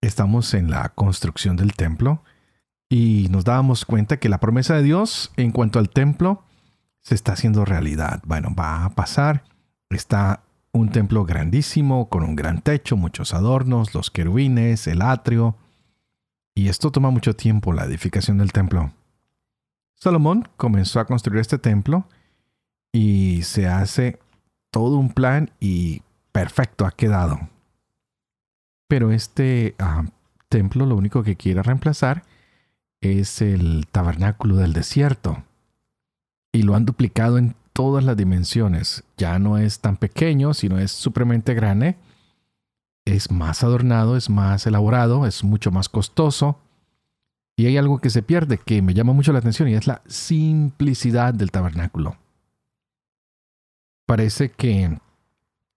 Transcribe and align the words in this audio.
Estamos 0.00 0.54
en 0.54 0.70
la 0.70 0.88
construcción 0.90 1.56
del 1.56 1.74
templo 1.74 2.22
y 2.88 3.28
nos 3.30 3.44
dábamos 3.44 3.84
cuenta 3.84 4.18
que 4.18 4.28
la 4.28 4.40
promesa 4.40 4.74
de 4.74 4.82
Dios 4.82 5.30
en 5.36 5.52
cuanto 5.52 5.78
al 5.78 5.90
templo 5.90 6.42
se 7.02 7.14
está 7.14 7.32
haciendo 7.32 7.64
realidad. 7.64 8.22
Bueno, 8.24 8.54
va 8.54 8.84
a 8.84 8.90
pasar. 8.94 9.44
Está 9.90 10.42
un 10.72 10.90
templo 10.90 11.24
grandísimo 11.24 12.08
con 12.08 12.22
un 12.22 12.34
gran 12.34 12.62
techo, 12.62 12.96
muchos 12.96 13.34
adornos, 13.34 13.94
los 13.94 14.10
querubines, 14.10 14.86
el 14.86 15.02
atrio. 15.02 15.56
Y 16.54 16.68
esto 16.68 16.90
toma 16.90 17.10
mucho 17.10 17.36
tiempo, 17.36 17.72
la 17.72 17.84
edificación 17.84 18.38
del 18.38 18.52
templo. 18.52 18.92
Salomón 19.96 20.48
comenzó 20.56 20.98
a 20.98 21.06
construir 21.06 21.40
este 21.40 21.58
templo 21.58 22.06
y 22.90 23.42
se 23.42 23.68
hace 23.68 24.18
todo 24.70 24.96
un 24.96 25.10
plan 25.10 25.50
y 25.60 26.02
perfecto 26.32 26.86
ha 26.86 26.92
quedado. 26.92 27.38
Pero 28.90 29.12
este 29.12 29.76
ah, 29.78 30.04
templo 30.48 30.84
lo 30.84 30.96
único 30.96 31.22
que 31.22 31.36
quiere 31.36 31.62
reemplazar 31.62 32.24
es 33.00 33.40
el 33.40 33.86
tabernáculo 33.86 34.56
del 34.56 34.72
desierto. 34.72 35.44
Y 36.52 36.62
lo 36.62 36.74
han 36.74 36.86
duplicado 36.86 37.38
en 37.38 37.54
todas 37.72 38.02
las 38.02 38.16
dimensiones. 38.16 39.04
Ya 39.16 39.38
no 39.38 39.58
es 39.58 39.78
tan 39.78 39.96
pequeño, 39.96 40.54
sino 40.54 40.80
es 40.80 40.90
supremamente 40.90 41.54
grande. 41.54 41.98
Es 43.04 43.30
más 43.30 43.62
adornado, 43.62 44.16
es 44.16 44.28
más 44.28 44.66
elaborado, 44.66 45.24
es 45.24 45.44
mucho 45.44 45.70
más 45.70 45.88
costoso. 45.88 46.58
Y 47.56 47.66
hay 47.66 47.76
algo 47.76 48.00
que 48.00 48.10
se 48.10 48.22
pierde 48.22 48.58
que 48.58 48.82
me 48.82 48.92
llama 48.92 49.12
mucho 49.12 49.32
la 49.32 49.38
atención 49.38 49.68
y 49.68 49.74
es 49.74 49.86
la 49.86 50.02
simplicidad 50.08 51.32
del 51.32 51.52
tabernáculo. 51.52 52.16
Parece 54.04 54.50
que 54.50 54.98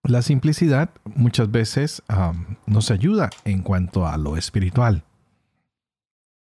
la 0.04 0.22
simplicidad 0.22 0.90
muchas 1.16 1.50
veces 1.50 2.04
nos 2.66 2.92
ayuda 2.92 3.30
en 3.46 3.62
cuanto 3.62 4.06
a 4.06 4.18
lo 4.18 4.38
espiritual. 4.38 5.04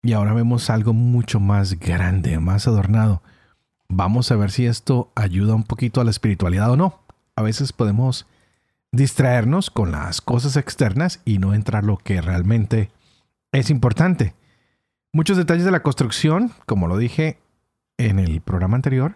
Y 0.03 0.13
ahora 0.13 0.33
vemos 0.33 0.69
algo 0.71 0.93
mucho 0.93 1.39
más 1.39 1.79
grande, 1.79 2.39
más 2.39 2.67
adornado. 2.67 3.21
Vamos 3.87 4.31
a 4.31 4.35
ver 4.35 4.49
si 4.49 4.65
esto 4.65 5.11
ayuda 5.15 5.53
un 5.53 5.63
poquito 5.63 6.01
a 6.01 6.03
la 6.03 6.09
espiritualidad 6.09 6.71
o 6.71 6.77
no. 6.77 6.99
A 7.35 7.43
veces 7.43 7.71
podemos 7.71 8.25
distraernos 8.91 9.69
con 9.69 9.91
las 9.91 10.21
cosas 10.21 10.57
externas 10.57 11.21
y 11.23 11.37
no 11.37 11.53
entrar 11.53 11.83
lo 11.83 11.97
que 11.97 12.19
realmente 12.19 12.89
es 13.51 13.69
importante. 13.69 14.33
Muchos 15.13 15.37
detalles 15.37 15.65
de 15.65 15.71
la 15.71 15.83
construcción, 15.83 16.51
como 16.65 16.87
lo 16.87 16.97
dije 16.97 17.37
en 17.97 18.17
el 18.17 18.41
programa 18.41 18.77
anterior, 18.77 19.15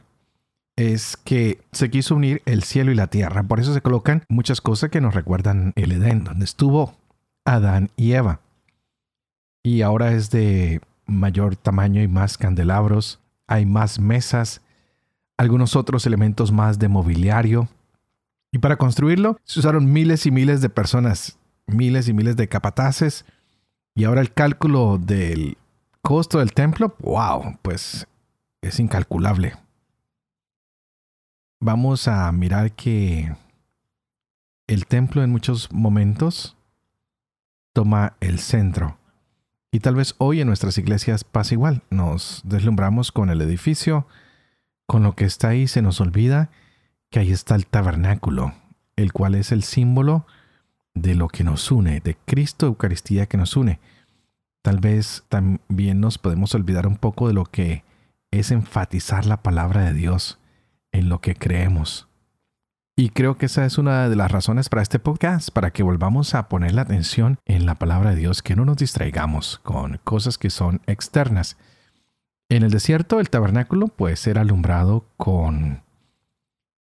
es 0.75 1.15
que 1.17 1.61
se 1.71 1.89
quiso 1.89 2.15
unir 2.15 2.41
el 2.45 2.63
cielo 2.63 2.91
y 2.91 2.95
la 2.95 3.07
tierra. 3.07 3.43
Por 3.43 3.59
eso 3.59 3.73
se 3.73 3.81
colocan 3.81 4.23
muchas 4.27 4.61
cosas 4.61 4.89
que 4.89 5.01
nos 5.01 5.13
recuerdan 5.13 5.73
el 5.75 5.91
Edén, 5.91 6.23
donde 6.23 6.45
estuvo 6.45 6.95
Adán 7.45 7.89
y 7.95 8.13
Eva. 8.13 8.41
Y 9.63 9.81
ahora 9.81 10.11
es 10.11 10.29
de 10.29 10.81
mayor 11.05 11.55
tamaño 11.55 12.01
y 12.01 12.07
más 12.07 12.37
candelabros, 12.37 13.19
hay 13.47 13.65
más 13.65 13.99
mesas, 13.99 14.61
algunos 15.37 15.75
otros 15.75 16.05
elementos 16.05 16.51
más 16.51 16.77
de 16.77 16.87
mobiliario. 16.87 17.67
Y 18.51 18.59
para 18.59 18.77
construirlo 18.77 19.37
se 19.43 19.59
usaron 19.59 19.91
miles 19.91 20.25
y 20.25 20.31
miles 20.31 20.61
de 20.61 20.69
personas, 20.69 21.37
miles 21.67 22.07
y 22.07 22.13
miles 22.13 22.35
de 22.35 22.47
capataces. 22.47 23.25
Y 23.95 24.03
ahora 24.03 24.21
el 24.21 24.33
cálculo 24.33 24.97
del 24.97 25.57
costo 26.01 26.39
del 26.39 26.53
templo, 26.53 26.95
wow, 26.99 27.57
pues 27.61 28.07
es 28.61 28.79
incalculable 28.79 29.53
vamos 31.59 32.07
a 32.07 32.31
mirar 32.31 32.71
que 32.71 33.35
el 34.67 34.85
templo 34.85 35.23
en 35.23 35.31
muchos 35.31 35.71
momentos 35.71 36.57
toma 37.73 38.15
el 38.19 38.39
centro. 38.39 38.97
Y 39.71 39.79
tal 39.79 39.95
vez 39.95 40.15
hoy 40.17 40.41
en 40.41 40.47
nuestras 40.47 40.77
iglesias 40.77 41.23
pasa 41.23 41.53
igual. 41.53 41.83
Nos 41.89 42.41
deslumbramos 42.45 43.11
con 43.11 43.29
el 43.29 43.41
edificio, 43.41 44.07
con 44.85 45.03
lo 45.03 45.15
que 45.15 45.25
está 45.25 45.49
ahí, 45.49 45.67
se 45.67 45.81
nos 45.81 45.99
olvida 45.99 46.49
que 47.09 47.19
ahí 47.19 47.31
está 47.31 47.55
el 47.55 47.67
tabernáculo, 47.67 48.53
el 48.95 49.11
cual 49.11 49.35
es 49.35 49.51
el 49.51 49.63
símbolo 49.63 50.25
de 50.93 51.15
lo 51.15 51.27
que 51.27 51.43
nos 51.43 51.71
une, 51.71 51.99
de 51.99 52.15
Cristo 52.25 52.67
Eucaristía 52.67 53.25
que 53.25 53.37
nos 53.37 53.57
une. 53.57 53.79
Tal 54.61 54.79
vez 54.79 55.25
también 55.29 55.99
nos 55.99 56.17
podemos 56.17 56.55
olvidar 56.55 56.87
un 56.87 56.97
poco 56.97 57.27
de 57.27 57.33
lo 57.33 57.45
que 57.45 57.83
es 58.31 58.51
enfatizar 58.51 59.25
la 59.25 59.43
palabra 59.43 59.81
de 59.81 59.93
Dios 59.93 60.39
en 60.95 61.09
lo 61.09 61.19
que 61.19 61.35
creemos. 61.35 62.07
Y 62.97 63.09
creo 63.09 63.37
que 63.37 63.47
esa 63.47 63.65
es 63.65 63.77
una 63.77 64.07
de 64.07 64.15
las 64.15 64.31
razones 64.31 64.69
para 64.69 64.81
este 64.81 64.99
podcast, 64.99 65.49
para 65.51 65.71
que 65.71 65.83
volvamos 65.83 66.33
a 66.33 66.47
poner 66.47 66.73
la 66.73 66.83
atención 66.83 67.39
en 67.45 67.65
la 67.65 67.75
palabra 67.75 68.11
de 68.11 68.15
Dios, 68.15 68.41
que 68.41 68.55
no 68.55 68.63
nos 68.63 68.77
distraigamos 68.77 69.59
con 69.63 69.99
cosas 70.05 70.37
que 70.37 70.49
son 70.49 70.81
externas. 70.87 71.57
En 72.47 72.63
el 72.63 72.71
desierto, 72.71 73.19
el 73.19 73.29
tabernáculo 73.29 73.89
puede 73.89 74.15
ser 74.15 74.39
alumbrado 74.39 75.05
con 75.17 75.83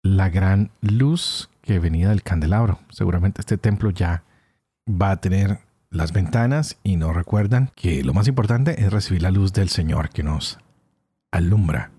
la 0.03 0.29
gran 0.29 0.69
luz 0.81 1.49
que 1.61 1.79
venía 1.79 2.09
del 2.09 2.21
candelabro. 2.21 2.79
Seguramente 2.89 3.41
este 3.41 3.57
templo 3.57 3.89
ya 3.89 4.23
va 4.87 5.11
a 5.11 5.21
tener 5.21 5.61
las 5.89 6.11
ventanas 6.11 6.77
y 6.83 6.97
nos 6.97 7.15
recuerdan 7.15 7.71
que 7.75 8.03
lo 8.03 8.13
más 8.13 8.27
importante 8.27 8.83
es 8.83 8.93
recibir 8.93 9.23
la 9.23 9.31
luz 9.31 9.51
del 9.53 9.69
Señor 9.69 10.09
que 10.09 10.21
nos 10.21 10.59
alumbra. 11.31 11.89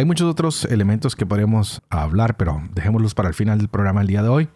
Hay 0.00 0.06
muchos 0.06 0.30
otros 0.30 0.64
elementos 0.64 1.14
que 1.14 1.26
podemos 1.26 1.82
hablar, 1.90 2.38
pero 2.38 2.62
dejémoslos 2.72 3.14
para 3.14 3.28
el 3.28 3.34
final 3.34 3.58
del 3.58 3.68
programa 3.68 4.00
el 4.00 4.06
día 4.06 4.22
de 4.22 4.30
hoy. 4.30 4.48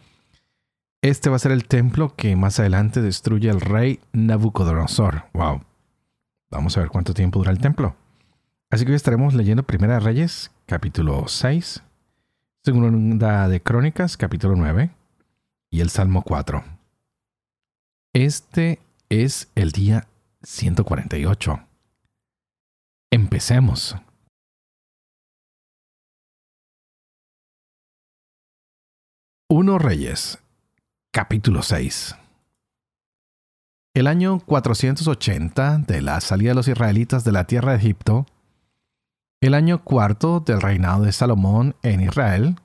Este 1.02 1.28
va 1.28 1.36
a 1.36 1.38
ser 1.38 1.52
el 1.52 1.66
templo 1.66 2.14
que 2.16 2.34
más 2.34 2.58
adelante 2.60 3.02
destruye 3.02 3.50
el 3.50 3.60
rey 3.60 4.00
Nabucodonosor. 4.14 5.24
Wow. 5.34 5.60
Vamos 6.50 6.74
a 6.74 6.80
ver 6.80 6.88
cuánto 6.88 7.12
tiempo 7.12 7.40
dura 7.40 7.50
el 7.50 7.58
templo. 7.58 7.94
Así 8.70 8.86
que 8.86 8.92
hoy 8.92 8.96
estaremos 8.96 9.34
leyendo 9.34 9.64
Primera 9.64 9.92
de 9.92 10.00
Reyes, 10.00 10.50
capítulo 10.64 11.28
6, 11.28 11.82
Segunda 12.64 13.46
de 13.46 13.60
Crónicas, 13.60 14.16
capítulo 14.16 14.56
9, 14.56 14.92
y 15.70 15.80
el 15.82 15.90
Salmo 15.90 16.22
4. 16.22 16.64
Este 18.14 18.78
es 19.10 19.50
el 19.56 19.72
día 19.72 20.06
148. 20.42 21.60
Empecemos. 23.10 23.98
1 29.56 29.78
Reyes, 29.78 30.40
capítulo 31.12 31.62
6. 31.62 32.16
El 33.94 34.08
año 34.08 34.40
480 34.40 35.78
de 35.78 36.02
la 36.02 36.20
salida 36.20 36.50
de 36.50 36.54
los 36.56 36.66
israelitas 36.66 37.22
de 37.22 37.30
la 37.30 37.44
tierra 37.44 37.70
de 37.70 37.78
Egipto, 37.78 38.26
el 39.40 39.54
año 39.54 39.84
cuarto 39.84 40.40
del 40.40 40.60
reinado 40.60 41.04
de 41.04 41.12
Salomón 41.12 41.76
en 41.84 42.00
Israel, 42.00 42.56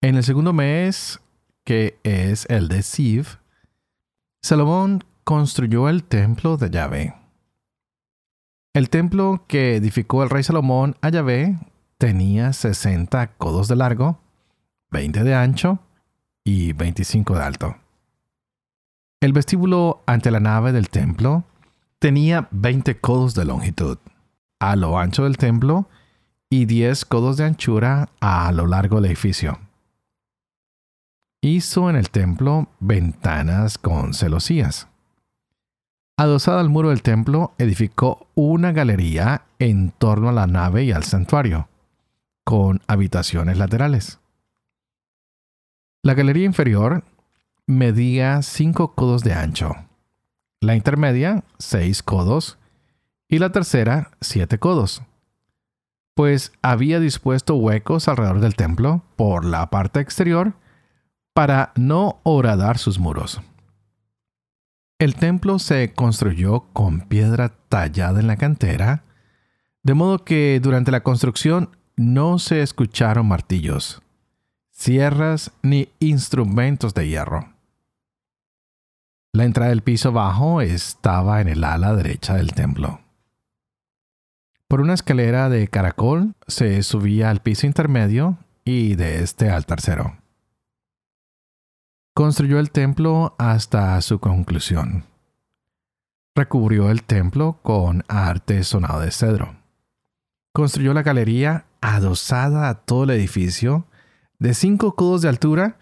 en 0.00 0.14
el 0.14 0.22
segundo 0.22 0.52
mes, 0.52 1.18
que 1.64 1.98
es 2.04 2.46
el 2.48 2.68
de 2.68 2.84
Siv, 2.84 3.40
Salomón 4.40 5.02
construyó 5.24 5.88
el 5.88 6.04
templo 6.04 6.56
de 6.56 6.70
Yahvé. 6.70 7.14
El 8.72 8.88
templo 8.88 9.46
que 9.48 9.74
edificó 9.74 10.22
el 10.22 10.30
rey 10.30 10.44
Salomón 10.44 10.94
a 11.00 11.08
Yahvé 11.08 11.58
tenía 11.96 12.52
60 12.52 13.32
codos 13.36 13.66
de 13.66 13.74
largo, 13.74 14.20
20 14.92 15.24
de 15.24 15.34
ancho 15.34 15.80
y 16.48 16.72
25 16.72 17.34
de 17.34 17.42
alto. 17.42 17.76
El 19.20 19.34
vestíbulo 19.34 20.02
ante 20.06 20.30
la 20.30 20.40
nave 20.40 20.72
del 20.72 20.88
templo 20.88 21.44
tenía 21.98 22.48
20 22.52 23.00
codos 23.00 23.34
de 23.34 23.44
longitud 23.44 23.98
a 24.58 24.74
lo 24.74 24.98
ancho 24.98 25.24
del 25.24 25.36
templo 25.36 25.88
y 26.48 26.64
10 26.64 27.04
codos 27.04 27.36
de 27.36 27.44
anchura 27.44 28.08
a 28.20 28.50
lo 28.52 28.66
largo 28.66 28.96
del 28.96 29.10
edificio. 29.10 29.58
Hizo 31.42 31.90
en 31.90 31.96
el 31.96 32.08
templo 32.08 32.68
ventanas 32.80 33.76
con 33.76 34.14
celosías. 34.14 34.88
Adosada 36.16 36.60
al 36.60 36.70
muro 36.70 36.88
del 36.88 37.02
templo, 37.02 37.52
edificó 37.58 38.26
una 38.34 38.72
galería 38.72 39.42
en 39.58 39.90
torno 39.90 40.30
a 40.30 40.32
la 40.32 40.46
nave 40.46 40.84
y 40.84 40.92
al 40.92 41.04
santuario, 41.04 41.68
con 42.42 42.80
habitaciones 42.88 43.58
laterales. 43.58 44.18
La 46.02 46.14
galería 46.14 46.44
inferior 46.44 47.04
medía 47.66 48.40
5 48.42 48.94
codos 48.94 49.24
de 49.24 49.32
ancho, 49.32 49.74
la 50.60 50.74
intermedia 50.74 51.44
seis 51.58 52.02
codos 52.02 52.58
y 53.28 53.38
la 53.38 53.50
tercera 53.50 54.10
siete 54.20 54.58
codos. 54.58 55.02
Pues 56.14 56.52
había 56.62 56.98
dispuesto 56.98 57.56
huecos 57.56 58.08
alrededor 58.08 58.40
del 58.40 58.56
templo 58.56 59.04
por 59.16 59.44
la 59.44 59.70
parte 59.70 60.00
exterior 60.00 60.54
para 61.32 61.72
no 61.76 62.20
horadar 62.24 62.78
sus 62.78 62.98
muros. 62.98 63.40
El 64.98 65.14
templo 65.14 65.60
se 65.60 65.92
construyó 65.92 66.66
con 66.72 67.02
piedra 67.02 67.50
tallada 67.68 68.18
en 68.18 68.26
la 68.26 68.36
cantera, 68.36 69.04
de 69.84 69.94
modo 69.94 70.24
que 70.24 70.58
durante 70.60 70.90
la 70.90 71.04
construcción 71.04 71.76
no 71.96 72.40
se 72.40 72.62
escucharon 72.62 73.26
martillos, 73.26 74.02
sierras 74.78 75.50
ni 75.60 75.88
instrumentos 75.98 76.94
de 76.94 77.08
hierro. 77.08 77.52
La 79.32 79.44
entrada 79.44 79.70
del 79.70 79.82
piso 79.82 80.12
bajo 80.12 80.60
estaba 80.60 81.40
en 81.40 81.48
el 81.48 81.64
ala 81.64 81.94
derecha 81.96 82.34
del 82.34 82.52
templo. 82.52 83.00
Por 84.68 84.80
una 84.80 84.94
escalera 84.94 85.48
de 85.48 85.66
caracol 85.66 86.34
se 86.46 86.80
subía 86.84 87.28
al 87.30 87.40
piso 87.40 87.66
intermedio 87.66 88.38
y 88.64 88.94
de 88.94 89.22
este 89.22 89.50
al 89.50 89.66
tercero. 89.66 90.16
Construyó 92.14 92.60
el 92.60 92.70
templo 92.70 93.34
hasta 93.36 94.00
su 94.00 94.20
conclusión. 94.20 95.06
Recubrió 96.36 96.90
el 96.90 97.02
templo 97.02 97.58
con 97.62 98.04
arte 98.06 98.62
sonado 98.62 99.00
de 99.00 99.10
cedro. 99.10 99.56
Construyó 100.52 100.94
la 100.94 101.02
galería 101.02 101.64
adosada 101.80 102.68
a 102.68 102.74
todo 102.74 103.04
el 103.04 103.10
edificio 103.10 103.87
de 104.38 104.54
cinco 104.54 104.94
codos 104.94 105.22
de 105.22 105.28
altura 105.28 105.78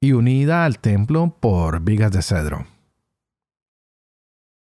y 0.00 0.12
unida 0.12 0.64
al 0.64 0.78
templo 0.78 1.36
por 1.40 1.80
vigas 1.80 2.12
de 2.12 2.22
cedro. 2.22 2.66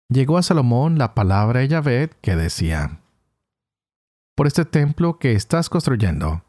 Llegó 0.09 0.37
a 0.37 0.43
Salomón 0.43 0.97
la 0.97 1.13
palabra 1.13 1.61
de 1.61 1.67
Yahvé 1.67 2.09
que 2.21 2.35
decía, 2.35 3.01
Por 4.35 4.47
este 4.47 4.65
templo 4.65 5.17
que 5.17 5.33
estás 5.33 5.69
construyendo, 5.69 6.43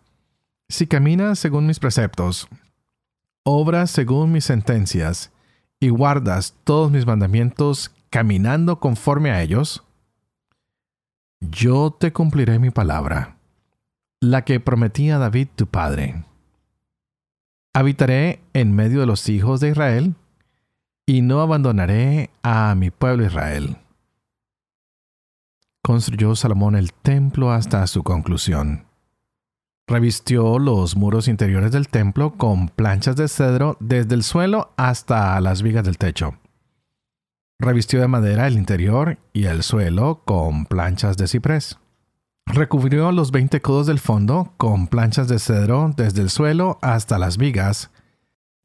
si 0.69 0.87
caminas 0.87 1.39
según 1.39 1.67
mis 1.67 1.81
preceptos, 1.81 2.49
obras 3.43 3.91
según 3.91 4.33
mis 4.33 4.45
sentencias, 4.45 5.33
y 5.81 5.91
guardas 5.91 6.55
todos 6.65 6.91
mis 6.91 7.07
mandamientos 7.07 7.91
caminando 8.09 8.81
conforme 8.81 9.31
a 9.31 9.43
ellos, 9.43 9.85
yo 11.41 11.91
te 11.91 12.13
cumpliré 12.13 12.59
mi 12.59 12.71
palabra, 12.71 13.37
la 14.21 14.45
que 14.45 14.61
prometí 14.61 15.11
a 15.11 15.19
David 15.19 15.49
tu 15.55 15.67
padre. 15.67 16.25
Habitaré 17.75 18.41
en 18.53 18.73
medio 18.73 19.01
de 19.01 19.07
los 19.07 19.29
hijos 19.29 19.61
de 19.61 19.71
Israel, 19.71 20.15
y 21.07 21.23
no 21.23 21.41
abandonaré 21.41 22.31
a 22.43 22.75
mi 22.77 22.91
pueblo 22.91 23.27
Israel. 23.27 23.77
Construyó 25.83 26.35
Salomón 26.35 26.77
el 26.77 26.93
templo 26.93 27.51
hasta 27.51 27.87
su 27.87 28.03
conclusión. 28.03 28.87
Revistió 29.87 30.59
los 30.59 30.97
muros 30.97 31.29
interiores 31.29 31.73
del 31.73 31.89
templo 31.89 32.35
con 32.39 32.69
planchas 32.69 33.17
de 33.17 33.29
cedro 33.29 33.77
desde 33.81 34.15
el 34.15 34.23
suelo 34.23 34.73
hasta 34.77 35.39
las 35.41 35.61
vigas 35.61 35.85
del 35.85 35.99
techo. 35.99 36.39
Revistió 37.59 38.01
de 38.01 38.09
madera 38.09 38.47
el 38.47 38.55
interior 38.55 39.19
y 39.33 39.45
el 39.45 39.63
suelo 39.63 40.23
con 40.25 40.65
planchas 40.65 41.17
de 41.19 41.29
ciprés. 41.29 41.79
Recubrió 42.47 43.11
los 43.11 43.31
veinte 43.31 43.61
codos 43.61 43.87
del 43.87 43.99
fondo 43.99 44.53
con 44.57 44.87
planchas 44.87 45.29
de 45.29 45.39
cedro 45.39 45.93
desde 45.97 46.23
el 46.23 46.31
suelo 46.31 46.79
hasta 46.83 47.19
las 47.19 47.37
vigas, 47.37 47.91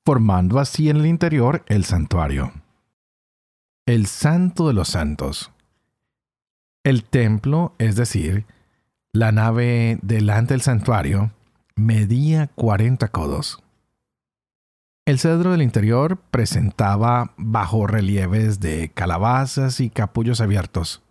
formando 0.05 0.59
así 0.59 0.89
en 0.89 0.97
el 0.97 1.05
interior 1.05 1.63
el 1.67 1.85
santuario. 1.85 2.51
El 3.85 4.05
santo 4.05 4.67
de 4.67 4.73
los 4.73 4.89
santos. 4.89 5.51
El 6.83 7.03
templo, 7.03 7.73
es 7.79 7.95
decir, 7.95 8.45
la 9.11 9.31
nave 9.31 9.97
delante 10.01 10.53
del 10.53 10.61
santuario, 10.61 11.31
medía 11.75 12.47
40 12.55 13.07
codos. 13.07 13.63
El 15.05 15.17
cedro 15.17 15.51
del 15.51 15.63
interior 15.63 16.17
presentaba 16.29 17.33
bajo 17.37 17.87
relieves 17.87 18.59
de 18.59 18.91
calabazas 18.93 19.79
y 19.79 19.89
capullos 19.89 20.41
abiertos. 20.41 21.01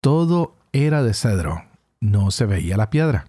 Todo 0.00 0.54
era 0.72 1.02
de 1.02 1.12
cedro, 1.14 1.64
no 2.00 2.30
se 2.30 2.46
veía 2.46 2.76
la 2.76 2.90
piedra. 2.90 3.26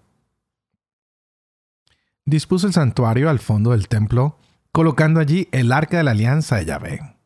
Dispuso 2.24 2.66
el 2.66 2.72
santuario 2.72 3.28
al 3.28 3.38
fondo 3.38 3.72
del 3.72 3.88
templo, 3.88 4.38
colocando 4.70 5.20
allí 5.20 5.48
el 5.52 5.72
arca 5.72 5.98
de 5.98 6.04
la 6.04 6.12
alianza 6.12 6.56
de 6.56 6.64
Yahvé. 6.64 7.16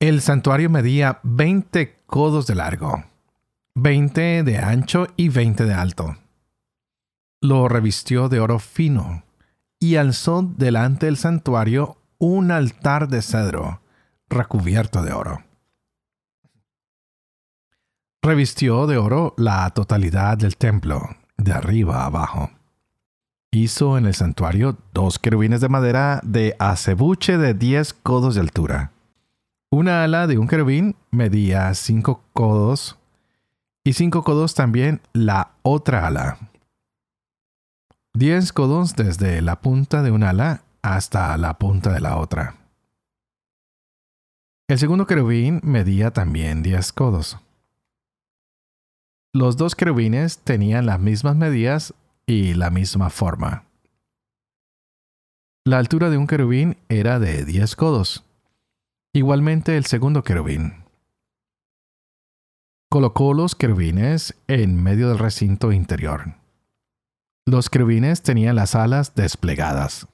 El 0.00 0.20
santuario 0.20 0.70
medía 0.70 1.20
20 1.22 2.02
codos 2.06 2.46
de 2.46 2.54
largo, 2.54 3.04
20 3.74 4.42
de 4.42 4.58
ancho 4.58 5.06
y 5.16 5.28
20 5.28 5.64
de 5.64 5.74
alto. 5.74 6.16
Lo 7.40 7.68
revistió 7.68 8.28
de 8.28 8.40
oro 8.40 8.58
fino 8.58 9.24
y 9.78 9.96
alzó 9.96 10.42
delante 10.42 11.06
del 11.06 11.16
santuario 11.16 11.98
un 12.18 12.50
altar 12.50 13.08
de 13.08 13.20
cedro 13.22 13.82
recubierto 14.28 15.02
de 15.02 15.12
oro. 15.12 15.44
Revistió 18.24 18.86
de 18.86 18.98
oro 18.98 19.34
la 19.36 19.68
totalidad 19.70 20.38
del 20.38 20.56
templo, 20.56 21.08
de 21.38 21.52
arriba 21.52 22.02
a 22.02 22.06
abajo. 22.06 22.50
Hizo 23.50 23.98
en 23.98 24.06
el 24.06 24.14
santuario 24.14 24.78
dos 24.94 25.18
querubines 25.18 25.60
de 25.60 25.68
madera 25.68 26.20
de 26.22 26.54
acebuche 26.60 27.36
de 27.36 27.52
10 27.52 27.94
codos 27.94 28.36
de 28.36 28.42
altura. 28.42 28.92
Una 29.72 30.04
ala 30.04 30.28
de 30.28 30.38
un 30.38 30.46
querubín 30.46 30.94
medía 31.10 31.74
5 31.74 32.22
codos 32.32 32.96
y 33.82 33.94
5 33.94 34.22
codos 34.22 34.54
también 34.54 35.00
la 35.12 35.54
otra 35.62 36.06
ala. 36.06 36.38
10 38.14 38.52
codos 38.52 38.94
desde 38.94 39.42
la 39.42 39.60
punta 39.60 40.04
de 40.04 40.12
un 40.12 40.22
ala 40.22 40.62
hasta 40.80 41.36
la 41.38 41.58
punta 41.58 41.92
de 41.92 42.00
la 42.00 42.18
otra. 42.18 42.54
El 44.68 44.78
segundo 44.78 45.08
querubín 45.08 45.60
medía 45.64 46.12
también 46.12 46.62
10 46.62 46.92
codos. 46.92 47.40
Los 49.34 49.56
dos 49.56 49.74
querubines 49.74 50.40
tenían 50.40 50.84
las 50.84 51.00
mismas 51.00 51.36
medidas 51.36 51.94
y 52.26 52.52
la 52.52 52.68
misma 52.68 53.08
forma. 53.08 53.64
La 55.64 55.78
altura 55.78 56.10
de 56.10 56.18
un 56.18 56.26
querubín 56.26 56.76
era 56.90 57.18
de 57.18 57.46
10 57.46 57.74
codos. 57.76 58.26
Igualmente 59.14 59.78
el 59.78 59.86
segundo 59.86 60.22
querubín. 60.22 60.84
Colocó 62.90 63.32
los 63.32 63.54
querubines 63.54 64.34
en 64.48 64.82
medio 64.82 65.08
del 65.08 65.18
recinto 65.18 65.72
interior. 65.72 66.34
Los 67.46 67.70
querubines 67.70 68.22
tenían 68.22 68.56
las 68.56 68.74
alas 68.74 69.14
desplegadas. 69.14 70.08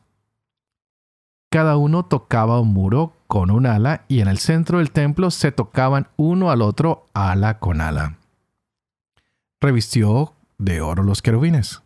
Cada 1.50 1.76
uno 1.76 2.04
tocaba 2.04 2.60
un 2.60 2.68
muro 2.68 3.16
con 3.26 3.50
un 3.50 3.66
ala 3.66 4.04
y 4.06 4.20
en 4.20 4.28
el 4.28 4.38
centro 4.38 4.78
del 4.78 4.92
templo 4.92 5.32
se 5.32 5.50
tocaban 5.50 6.06
uno 6.16 6.52
al 6.52 6.62
otro 6.62 7.06
ala 7.14 7.58
con 7.58 7.80
ala. 7.80 8.17
Revistió 9.60 10.34
de 10.58 10.80
oro 10.80 11.02
los 11.02 11.20
querubines. 11.20 11.82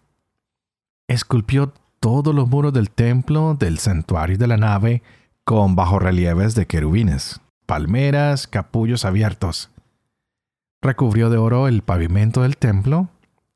Esculpió 1.08 1.72
todos 2.00 2.34
los 2.34 2.46
muros 2.48 2.74
del 2.74 2.90
templo, 2.90 3.54
del 3.54 3.78
santuario 3.78 4.34
y 4.34 4.38
de 4.38 4.46
la 4.46 4.58
nave 4.58 5.02
con 5.44 5.74
bajorrelieves 5.74 6.54
de 6.54 6.66
querubines, 6.66 7.40
palmeras, 7.64 8.46
capullos 8.46 9.06
abiertos. 9.06 9.70
Recubrió 10.82 11.30
de 11.30 11.38
oro 11.38 11.66
el 11.66 11.82
pavimento 11.82 12.42
del 12.42 12.58
templo 12.58 13.08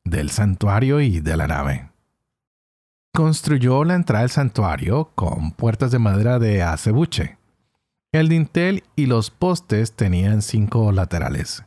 del 0.05 0.31
santuario 0.31 1.01
y 1.01 1.21
de 1.21 1.37
la 1.37 1.47
nave. 1.47 1.91
Construyó 3.13 3.85
la 3.85 3.97
entrada 3.97 4.23
del 4.23 4.31
santuario 4.31 5.11
con 5.15 5.51
puertas 5.53 5.91
de 5.91 5.99
madera 5.99 6.39
de 6.39 6.63
acebuche. 6.63 7.37
El 8.13 8.31
dintel 8.31 8.83
y 8.95 9.07
los 9.07 9.31
postes 9.31 9.93
tenían 9.93 10.41
cinco 10.41 10.91
laterales. 10.93 11.66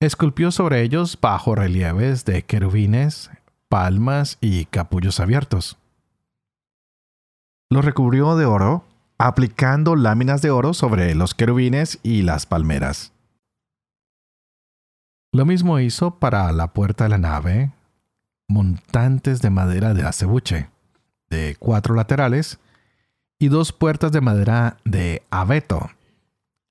Esculpió 0.00 0.52
sobre 0.52 0.82
ellos 0.82 1.18
bajo 1.20 1.56
relieves 1.56 2.24
de 2.24 2.42
querubines, 2.42 3.32
palmas 3.68 4.38
y 4.40 4.66
capullos 4.66 5.18
abiertos. 5.18 5.76
Los 7.68 7.84
recubrió 7.84 8.36
de 8.36 8.46
oro, 8.46 8.84
aplicando 9.18 9.96
láminas 9.96 10.40
de 10.40 10.50
oro 10.50 10.72
sobre 10.72 11.16
los 11.16 11.34
querubines 11.34 11.98
y 12.04 12.22
las 12.22 12.46
palmeras. 12.46 13.12
Lo 15.32 15.44
mismo 15.44 15.80
hizo 15.80 16.20
para 16.20 16.52
la 16.52 16.68
puerta 16.68 17.04
de 17.04 17.10
la 17.10 17.18
nave, 17.18 17.72
montantes 18.46 19.42
de 19.42 19.50
madera 19.50 19.94
de 19.94 20.04
acebuche, 20.04 20.70
de 21.28 21.56
cuatro 21.58 21.96
laterales, 21.96 22.60
y 23.40 23.48
dos 23.48 23.72
puertas 23.72 24.12
de 24.12 24.20
madera 24.20 24.76
de 24.84 25.22
abeto. 25.30 25.90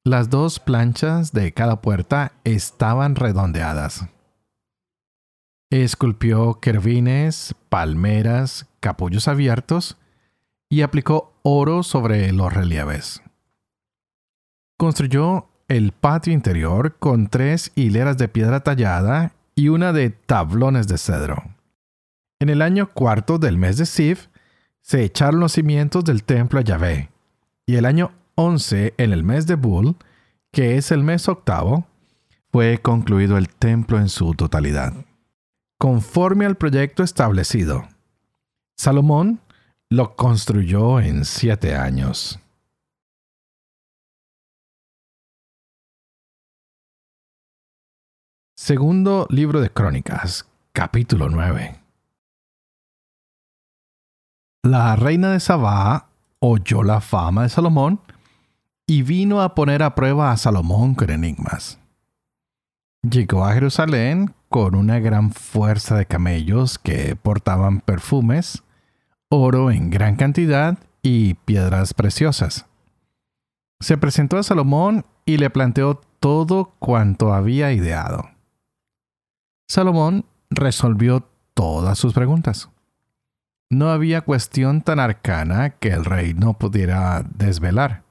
Las 0.08 0.30
dos 0.30 0.62
planchas 0.62 1.34
de 1.34 1.52
cada 1.52 1.82
puerta 1.82 2.32
estaban 2.46 3.18
redondeadas. 3.18 4.08
Esculpió 5.70 6.62
querubines, 6.62 7.54
palmeras, 7.68 8.70
capullos 8.80 9.28
abiertos 9.28 9.98
y 10.70 10.84
aplicó 10.84 11.34
oro 11.44 11.84
sobre 11.84 12.32
los 12.32 12.54
relieves. 12.54 13.22
Construyó 14.78 15.50
el 15.68 15.92
patio 15.92 16.32
interior 16.32 16.96
con 17.00 17.28
tres 17.28 17.74
hileras 17.76 18.18
de 18.18 18.30
piedra 18.30 18.62
tallada 18.62 19.34
y 19.56 19.68
una 19.68 19.92
de 19.92 20.10
tablones 20.12 20.88
de 20.88 21.00
cedro. 21.00 21.54
En 22.40 22.48
el 22.48 22.62
año 22.62 22.94
cuarto 22.94 23.40
del 23.40 23.58
mes 23.58 23.76
de 23.76 23.86
Sif, 23.86 24.28
se 24.80 25.04
echaron 25.04 25.42
los 25.42 25.52
cimientos 25.52 26.06
del 26.06 26.24
templo 26.24 26.62
a 26.62 26.64
Yahvé, 26.64 27.10
y 27.66 27.76
el 27.76 27.86
año 27.86 28.14
once, 28.38 28.94
en 28.98 29.12
el 29.12 29.24
mes 29.24 29.48
de 29.48 29.56
Bul, 29.56 29.98
que 30.52 30.78
es 30.78 30.92
el 30.92 31.04
mes 31.04 31.28
octavo, 31.28 31.88
fue 32.52 32.78
concluido 32.78 33.38
el 33.38 33.50
templo 33.50 33.98
en 33.98 34.10
su 34.10 34.34
totalidad, 34.34 34.94
conforme 35.78 36.46
al 36.46 36.56
proyecto 36.56 37.04
establecido. 37.04 37.88
Salomón 38.78 39.42
lo 39.90 40.16
construyó 40.16 41.00
en 41.00 41.26
siete 41.26 41.76
años. 41.76 42.40
Segundo 48.56 49.28
libro 49.30 49.62
de 49.62 49.72
Crónicas, 49.72 50.48
capítulo 50.74 51.30
9. 51.30 51.80
La 54.64 54.96
reina 54.96 55.32
de 55.32 55.40
Sabá 55.40 56.10
oyó 56.40 56.84
la 56.84 57.02
fama 57.02 57.44
de 57.44 57.50
Salomón 57.50 58.02
y 58.88 59.04
vino 59.04 59.42
a 59.42 59.54
poner 59.54 59.84
a 59.84 59.94
prueba 59.94 60.32
a 60.32 60.38
Salomón 60.38 60.96
con 60.96 61.10
enigmas. 61.10 61.78
Llegó 63.04 63.46
a 63.46 63.54
Jerusalén 63.54 64.34
con 64.50 64.76
una 64.76 65.00
gran 65.00 65.32
fuerza 65.32 65.98
de 65.98 66.06
camellos 66.06 66.80
que 66.80 67.18
portaban 67.18 67.82
perfumes, 67.82 68.64
oro 69.30 69.72
en 69.72 69.90
gran 69.90 70.16
cantidad 70.16 70.78
y 71.02 71.34
piedras 71.34 71.94
preciosas. 71.94 72.66
Se 73.82 73.98
presentó 73.98 74.38
a 74.38 74.44
Salomón 74.44 75.06
y 75.26 75.38
le 75.38 75.50
planteó 75.50 76.02
todo 76.22 76.74
cuanto 76.80 77.34
había 77.34 77.74
ideado. 77.74 78.30
Salomón 79.68 80.26
resolvió 80.50 81.28
todas 81.54 82.00
sus 82.00 82.14
preguntas. 82.14 82.70
No 83.70 83.92
había 83.92 84.22
cuestión 84.22 84.82
tan 84.82 85.00
arcana 85.00 85.72
que 85.72 85.90
el 85.90 86.06
rey 86.06 86.34
no 86.34 86.54
pudiera 86.54 87.24
desvelar. 87.36 88.07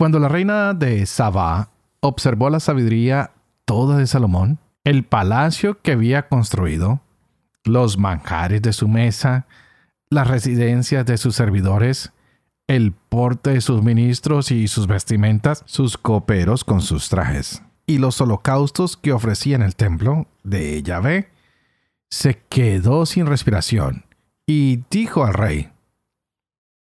Cuando 0.00 0.18
la 0.18 0.28
reina 0.28 0.72
de 0.72 1.04
Sabá 1.04 1.68
observó 2.00 2.48
la 2.48 2.58
sabiduría 2.58 3.32
toda 3.66 3.98
de 3.98 4.06
Salomón, 4.06 4.58
el 4.82 5.04
palacio 5.04 5.82
que 5.82 5.92
había 5.92 6.26
construido, 6.26 7.02
los 7.64 7.98
manjares 7.98 8.62
de 8.62 8.72
su 8.72 8.88
mesa, 8.88 9.46
las 10.08 10.26
residencias 10.26 11.04
de 11.04 11.18
sus 11.18 11.36
servidores, 11.36 12.14
el 12.66 12.92
porte 12.92 13.50
de 13.50 13.60
sus 13.60 13.82
ministros 13.82 14.50
y 14.50 14.68
sus 14.68 14.86
vestimentas, 14.86 15.64
sus 15.66 15.98
coperos 15.98 16.64
con 16.64 16.80
sus 16.80 17.10
trajes 17.10 17.62
y 17.84 17.98
los 17.98 18.18
holocaustos 18.22 18.96
que 18.96 19.12
ofrecía 19.12 19.56
en 19.56 19.62
el 19.62 19.76
templo 19.76 20.26
de 20.44 20.82
Yahvé, 20.82 21.28
se 22.08 22.42
quedó 22.48 23.04
sin 23.04 23.26
respiración 23.26 24.06
y 24.46 24.82
dijo 24.90 25.26
al 25.26 25.34
rey, 25.34 25.68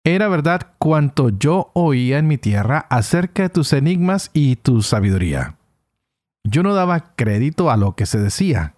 Era 0.08 0.28
verdad 0.28 0.72
cuanto 0.78 1.28
yo 1.28 1.70
oía 1.74 2.16
en 2.16 2.26
mi 2.28 2.38
tierra 2.38 2.86
acerca 2.88 3.42
de 3.42 3.48
tus 3.50 3.74
enigmas 3.74 4.30
y 4.32 4.56
tu 4.56 4.80
sabiduría. 4.80 5.58
Yo 6.44 6.62
no 6.62 6.72
daba 6.72 7.14
crédito 7.14 7.70
a 7.70 7.76
lo 7.76 7.94
que 7.94 8.06
se 8.06 8.18
decía. 8.18 8.72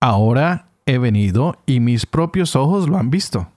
Ahora 0.00 0.68
he 0.86 0.98
venido 0.98 1.56
y 1.66 1.80
mis 1.80 2.06
propios 2.06 2.54
ojos 2.54 2.88
lo 2.88 2.98
han 2.98 3.10
visto. 3.10 3.50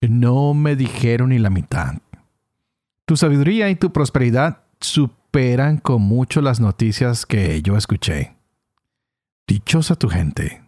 No 0.00 0.54
me 0.54 0.74
dijeron 0.74 1.28
ni 1.28 1.38
la 1.38 1.50
mitad. 1.50 1.96
Tu 3.04 3.18
sabiduría 3.18 3.68
y 3.68 3.76
tu 3.76 3.92
prosperidad 3.92 4.62
superan 4.80 5.76
con 5.76 6.00
mucho 6.00 6.40
las 6.40 6.60
noticias 6.60 7.26
que 7.26 7.60
yo 7.60 7.76
escuché. 7.76 8.34
Dichosa 9.46 9.96
tu 9.96 10.08
gente. 10.08 10.63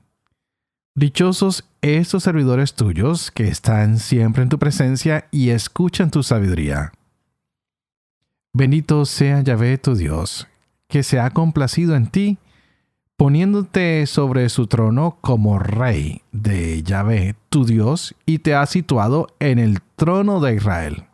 Dichosos 0.96 1.68
estos 1.82 2.22
servidores 2.22 2.74
tuyos 2.74 3.30
que 3.30 3.48
están 3.48 3.98
siempre 3.98 4.42
en 4.42 4.48
tu 4.48 4.58
presencia 4.58 5.28
y 5.30 5.50
escuchan 5.50 6.10
tu 6.10 6.22
sabiduría. 6.22 6.92
Bendito 8.54 9.04
sea 9.04 9.42
Yahvé 9.42 9.76
tu 9.76 9.94
Dios, 9.94 10.48
que 10.88 11.02
se 11.02 11.20
ha 11.20 11.28
complacido 11.28 11.94
en 11.94 12.06
ti, 12.06 12.38
poniéndote 13.18 14.06
sobre 14.06 14.48
su 14.48 14.66
trono 14.66 15.18
como 15.20 15.58
rey 15.58 16.22
de 16.32 16.82
Yahvé 16.82 17.36
tu 17.50 17.66
Dios 17.66 18.14
y 18.24 18.38
te 18.38 18.54
ha 18.54 18.64
situado 18.64 19.28
en 19.38 19.58
el 19.58 19.82
trono 19.96 20.40
de 20.40 20.54
Israel 20.54 21.06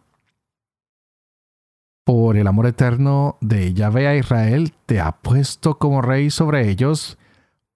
por 2.05 2.37
el 2.37 2.47
amor 2.47 2.67
eterno 2.67 3.37
de 3.41 3.75
Yahvé 3.75 4.09
a 4.09 4.17
Israel, 4.17 4.73
te 4.87 5.01
ha 5.01 5.13
puesto 5.13 5.79
como 5.79 6.03
rey 6.03 6.31
sobre 6.31 6.69
ellos 6.69 7.17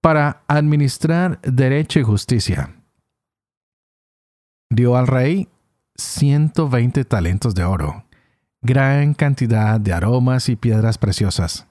para 0.00 0.42
administrar 0.48 1.40
derecho 1.42 1.98
y 1.98 2.02
justicia. 2.02 2.74
Dio 4.70 4.96
al 4.96 5.06
rey 5.06 5.48
120 5.96 7.04
talentos 7.04 7.54
de 7.54 7.64
oro, 7.64 8.04
gran 8.60 9.14
cantidad 9.14 9.80
de 9.80 9.92
aromas 9.92 10.48
y 10.48 10.56
piedras 10.56 10.98
preciosas. 10.98 11.66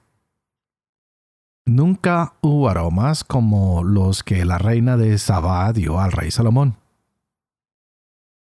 Nunca 1.68 2.34
hubo 2.42 2.70
aromas 2.70 3.24
como 3.24 3.84
los 3.84 4.24
que 4.24 4.46
la 4.46 4.60
reina 4.60 4.98
de 4.98 5.18
Sabá 5.18 5.74
dio 5.74 6.00
al 6.00 6.12
rey 6.12 6.30
Salomón. 6.30 6.78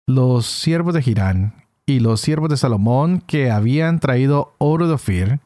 Los 0.06 0.46
siervos 0.46 0.94
de 0.94 1.02
Girán 1.02 1.66
y 1.84 2.00
los 2.00 2.20
siervos 2.20 2.48
de 2.48 2.56
Salomón 2.56 3.20
que 3.20 3.50
habían 3.50 4.00
traído 4.00 4.54
oro 4.58 4.88
de 4.88 4.94
Ofir, 4.94 5.40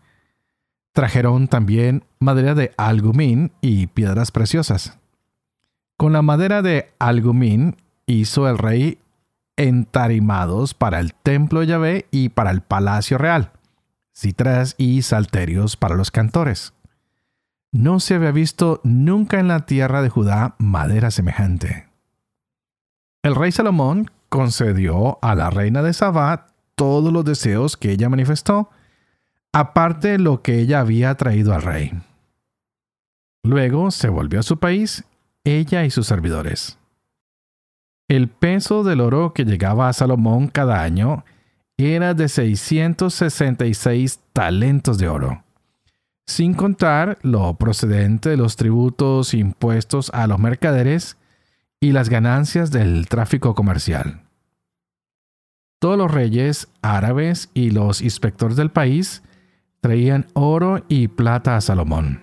trajeron 0.97 1.47
también 1.47 2.05
madera 2.21 2.55
de 2.55 2.73
algumín 2.79 3.53
y 3.61 3.87
piedras 3.89 4.33
preciosas. 4.33 4.99
Con 5.99 6.15
la 6.15 6.23
madera 6.23 6.63
de 6.63 6.91
algumín 6.99 7.77
hizo 8.07 8.49
el 8.49 8.57
rey 8.57 8.99
entarimados 9.59 10.73
para 10.73 10.99
el 11.01 11.13
templo 11.13 11.61
de 11.61 11.67
Yahvé 11.67 12.07
y 12.11 12.31
para 12.31 12.51
el 12.51 12.63
palacio 12.63 13.19
real, 13.19 13.53
citras 14.15 14.75
y 14.79 15.03
salterios 15.03 15.77
para 15.77 15.97
los 15.97 16.11
cantores. 16.11 16.73
No 17.73 18.01
se 18.01 18.15
había 18.15 18.33
visto 18.33 18.81
nunca 18.83 19.39
en 19.39 19.49
la 19.49 19.67
tierra 19.67 20.01
de 20.01 20.09
Judá 20.09 20.55
madera 20.57 21.11
semejante. 21.11 21.91
El 23.23 23.35
rey 23.35 23.53
Salomón 23.53 24.11
concedió 24.31 25.19
a 25.21 25.35
la 25.35 25.51
reina 25.51 25.83
de 25.83 25.93
Sabá 25.93 26.47
todos 26.75 27.13
los 27.13 27.27
deseos 27.27 27.77
que 27.77 27.91
ella 27.91 28.09
manifestó, 28.09 28.71
aparte 29.53 30.09
de 30.09 30.19
lo 30.19 30.43
que 30.43 30.61
ella 30.61 30.81
había 30.81 31.15
traído 31.15 31.55
al 31.55 31.63
rey. 31.63 31.93
Luego 33.43 33.91
se 33.91 34.09
volvió 34.09 34.41
a 34.41 34.43
su 34.43 34.59
país, 34.59 35.05
ella 35.45 35.85
y 35.85 35.91
sus 35.91 36.07
servidores. 36.07 36.79
El 38.09 38.29
peso 38.29 38.85
del 38.85 39.01
oro 39.01 39.33
que 39.33 39.45
llegaba 39.45 39.89
a 39.89 39.93
Salomón 39.93 40.49
cada 40.49 40.83
año 40.83 41.25
era 41.77 42.15
de 42.15 42.29
666 42.29 44.21
talentos 44.33 44.99
de 44.99 45.09
oro, 45.09 45.45
sin 46.27 46.55
contar 46.55 47.19
lo 47.23 47.55
procedente 47.55 48.31
de 48.31 48.37
los 48.37 48.57
tributos 48.57 49.35
impuestos 49.35 50.11
a 50.15 50.27
los 50.27 50.39
mercaderes 50.39 51.17
y 51.81 51.93
las 51.93 52.09
ganancias 52.09 52.71
del 52.71 53.09
tráfico 53.09 53.55
comercial. 53.55 54.23
Todos 55.79 55.99
los 55.99 56.11
reyes 56.11 56.69
árabes 56.81 57.51
y 57.53 57.71
los 57.71 58.01
inspectores 58.01 58.57
del 58.57 58.71
país 58.71 59.23
traían 59.81 60.27
oro 60.35 60.85
y 60.89 61.09
plata 61.09 61.57
a 61.57 61.61
Salomón. 61.61 62.23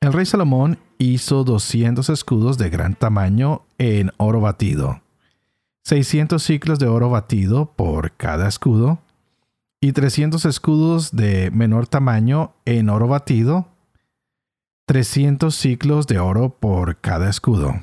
El 0.00 0.12
rey 0.12 0.26
Salomón 0.26 0.78
hizo 0.98 1.44
200 1.44 2.08
escudos 2.10 2.58
de 2.58 2.70
gran 2.70 2.94
tamaño 2.94 3.66
en 3.78 4.10
oro 4.18 4.40
batido, 4.40 5.00
600 5.84 6.42
ciclos 6.42 6.78
de 6.78 6.88
oro 6.88 7.10
batido 7.10 7.72
por 7.74 8.12
cada 8.16 8.48
escudo, 8.48 9.00
y 9.80 9.92
300 9.92 10.44
escudos 10.44 11.14
de 11.14 11.50
menor 11.50 11.86
tamaño 11.86 12.54
en 12.64 12.88
oro 12.88 13.08
batido, 13.08 13.68
300 14.86 15.54
ciclos 15.54 16.06
de 16.06 16.18
oro 16.18 16.50
por 16.58 17.00
cada 17.00 17.30
escudo. 17.30 17.74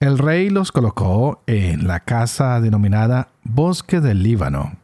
El 0.00 0.18
rey 0.18 0.48
los 0.48 0.72
colocó 0.72 1.42
en 1.46 1.86
la 1.86 2.00
casa 2.00 2.60
denominada 2.60 3.28
Bosque 3.44 4.00
del 4.00 4.22
Líbano. 4.22 4.79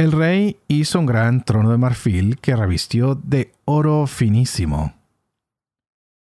El 0.00 0.12
rey 0.12 0.58
hizo 0.66 0.98
un 0.98 1.04
gran 1.04 1.44
trono 1.44 1.70
de 1.70 1.76
marfil 1.76 2.38
que 2.38 2.56
revistió 2.56 3.16
de 3.16 3.52
oro 3.66 4.06
finísimo. 4.06 4.94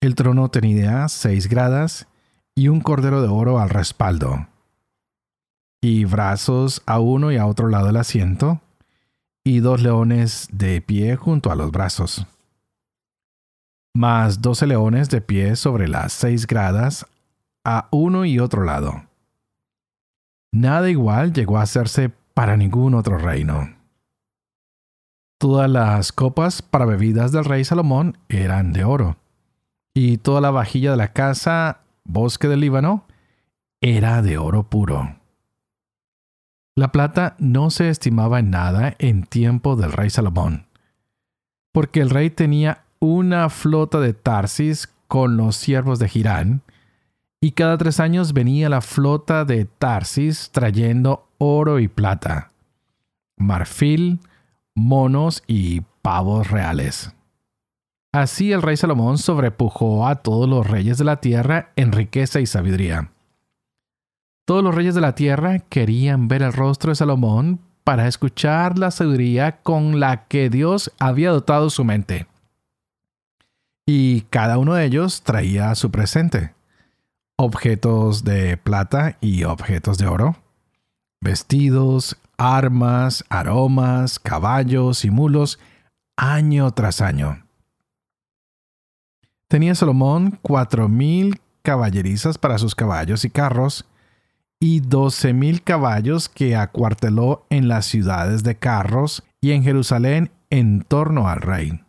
El 0.00 0.14
trono 0.14 0.50
tenía 0.50 1.06
seis 1.10 1.46
gradas 1.46 2.08
y 2.54 2.68
un 2.68 2.80
cordero 2.80 3.20
de 3.20 3.28
oro 3.28 3.58
al 3.58 3.68
respaldo, 3.68 4.48
y 5.82 6.06
brazos 6.06 6.82
a 6.86 7.00
uno 7.00 7.32
y 7.32 7.36
a 7.36 7.44
otro 7.44 7.68
lado 7.68 7.88
del 7.88 7.98
asiento, 7.98 8.62
y 9.44 9.60
dos 9.60 9.82
leones 9.82 10.48
de 10.50 10.80
pie 10.80 11.16
junto 11.16 11.52
a 11.52 11.54
los 11.54 11.70
brazos 11.70 12.26
más 13.92 14.40
doce 14.40 14.66
leones 14.66 15.10
de 15.10 15.20
pie 15.20 15.56
sobre 15.56 15.86
las 15.86 16.14
seis 16.14 16.46
gradas 16.46 17.04
a 17.64 17.88
uno 17.90 18.24
y 18.24 18.38
otro 18.38 18.64
lado. 18.64 19.04
Nada 20.52 20.88
igual 20.88 21.34
llegó 21.34 21.58
a 21.58 21.62
hacerse 21.62 22.10
para 22.34 22.56
ningún 22.56 22.94
otro 22.94 23.18
reino. 23.18 23.76
Todas 25.38 25.70
las 25.70 26.12
copas 26.12 26.60
para 26.60 26.84
bebidas 26.84 27.32
del 27.32 27.44
rey 27.44 27.64
Salomón 27.64 28.18
eran 28.28 28.72
de 28.72 28.84
oro, 28.84 29.16
y 29.94 30.18
toda 30.18 30.40
la 30.40 30.50
vajilla 30.50 30.90
de 30.90 30.96
la 30.98 31.12
casa 31.12 31.80
Bosque 32.04 32.48
del 32.48 32.60
Líbano 32.60 33.06
era 33.80 34.20
de 34.20 34.36
oro 34.36 34.68
puro. 34.68 35.16
La 36.76 36.92
plata 36.92 37.36
no 37.38 37.70
se 37.70 37.88
estimaba 37.88 38.38
en 38.38 38.50
nada 38.50 38.94
en 38.98 39.24
tiempo 39.24 39.76
del 39.76 39.92
rey 39.92 40.10
Salomón, 40.10 40.66
porque 41.72 42.00
el 42.00 42.10
rey 42.10 42.30
tenía 42.30 42.84
una 42.98 43.48
flota 43.48 43.98
de 44.00 44.12
Tarsis 44.12 44.92
con 45.08 45.36
los 45.36 45.56
siervos 45.56 45.98
de 45.98 46.08
Girán, 46.08 46.62
y 47.40 47.52
cada 47.52 47.78
tres 47.78 47.98
años 47.98 48.34
venía 48.34 48.68
la 48.68 48.82
flota 48.82 49.46
de 49.46 49.64
Tarsis 49.64 50.50
trayendo 50.52 51.29
oro 51.40 51.80
y 51.80 51.88
plata, 51.88 52.52
marfil, 53.36 54.20
monos 54.74 55.42
y 55.46 55.80
pavos 56.02 56.50
reales. 56.50 57.14
Así 58.12 58.52
el 58.52 58.60
rey 58.60 58.76
Salomón 58.76 59.16
sobrepujó 59.18 60.06
a 60.06 60.16
todos 60.16 60.48
los 60.48 60.68
reyes 60.68 60.98
de 60.98 61.04
la 61.04 61.20
tierra 61.20 61.72
en 61.76 61.92
riqueza 61.92 62.40
y 62.40 62.46
sabiduría. 62.46 63.10
Todos 64.44 64.62
los 64.62 64.74
reyes 64.74 64.94
de 64.94 65.00
la 65.00 65.14
tierra 65.14 65.60
querían 65.60 66.28
ver 66.28 66.42
el 66.42 66.52
rostro 66.52 66.90
de 66.90 66.96
Salomón 66.96 67.60
para 67.84 68.06
escuchar 68.06 68.78
la 68.78 68.90
sabiduría 68.90 69.62
con 69.62 69.98
la 69.98 70.26
que 70.26 70.50
Dios 70.50 70.92
había 70.98 71.30
dotado 71.30 71.70
su 71.70 71.84
mente. 71.84 72.26
Y 73.86 74.22
cada 74.22 74.58
uno 74.58 74.74
de 74.74 74.84
ellos 74.84 75.22
traía 75.22 75.74
su 75.74 75.90
presente. 75.90 76.52
Objetos 77.38 78.24
de 78.24 78.58
plata 78.58 79.16
y 79.22 79.44
objetos 79.44 79.96
de 79.96 80.06
oro. 80.06 80.36
Vestidos, 81.22 82.16
armas, 82.38 83.24
aromas, 83.28 84.18
caballos 84.18 85.04
y 85.04 85.10
mulos, 85.10 85.58
año 86.16 86.70
tras 86.72 87.00
año. 87.00 87.44
Tenía 89.48 89.74
Salomón 89.74 90.38
cuatro 90.40 90.88
mil 90.88 91.40
caballerizas 91.62 92.38
para 92.38 92.56
sus 92.56 92.74
caballos 92.74 93.24
y 93.24 93.30
carros, 93.30 93.84
y 94.60 94.80
doce 94.80 95.32
mil 95.32 95.62
caballos 95.62 96.28
que 96.28 96.56
acuarteló 96.56 97.46
en 97.50 97.68
las 97.68 97.86
ciudades 97.86 98.42
de 98.42 98.56
carros 98.56 99.22
y 99.40 99.52
en 99.52 99.62
Jerusalén 99.62 100.30
en 100.50 100.82
torno 100.82 101.28
al 101.28 101.40
rey. 101.40 101.82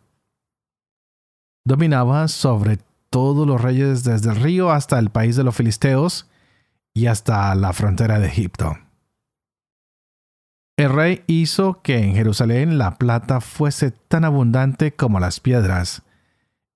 Dominaba 1.64 2.28
sobre 2.28 2.78
todos 3.10 3.46
los 3.46 3.60
reyes 3.60 4.04
desde 4.04 4.30
el 4.30 4.36
río 4.36 4.70
hasta 4.70 4.98
el 4.98 5.10
país 5.10 5.36
de 5.36 5.44
los 5.44 5.54
filisteos 5.54 6.28
y 6.94 7.06
hasta 7.06 7.54
la 7.54 7.72
frontera 7.72 8.18
de 8.18 8.26
Egipto. 8.26 8.76
El 10.76 10.90
rey 10.90 11.22
hizo 11.26 11.82
que 11.82 11.98
en 11.98 12.14
Jerusalén 12.14 12.78
la 12.78 12.96
plata 12.96 13.40
fuese 13.40 13.90
tan 13.90 14.24
abundante 14.24 14.92
como 14.92 15.20
las 15.20 15.38
piedras, 15.38 16.02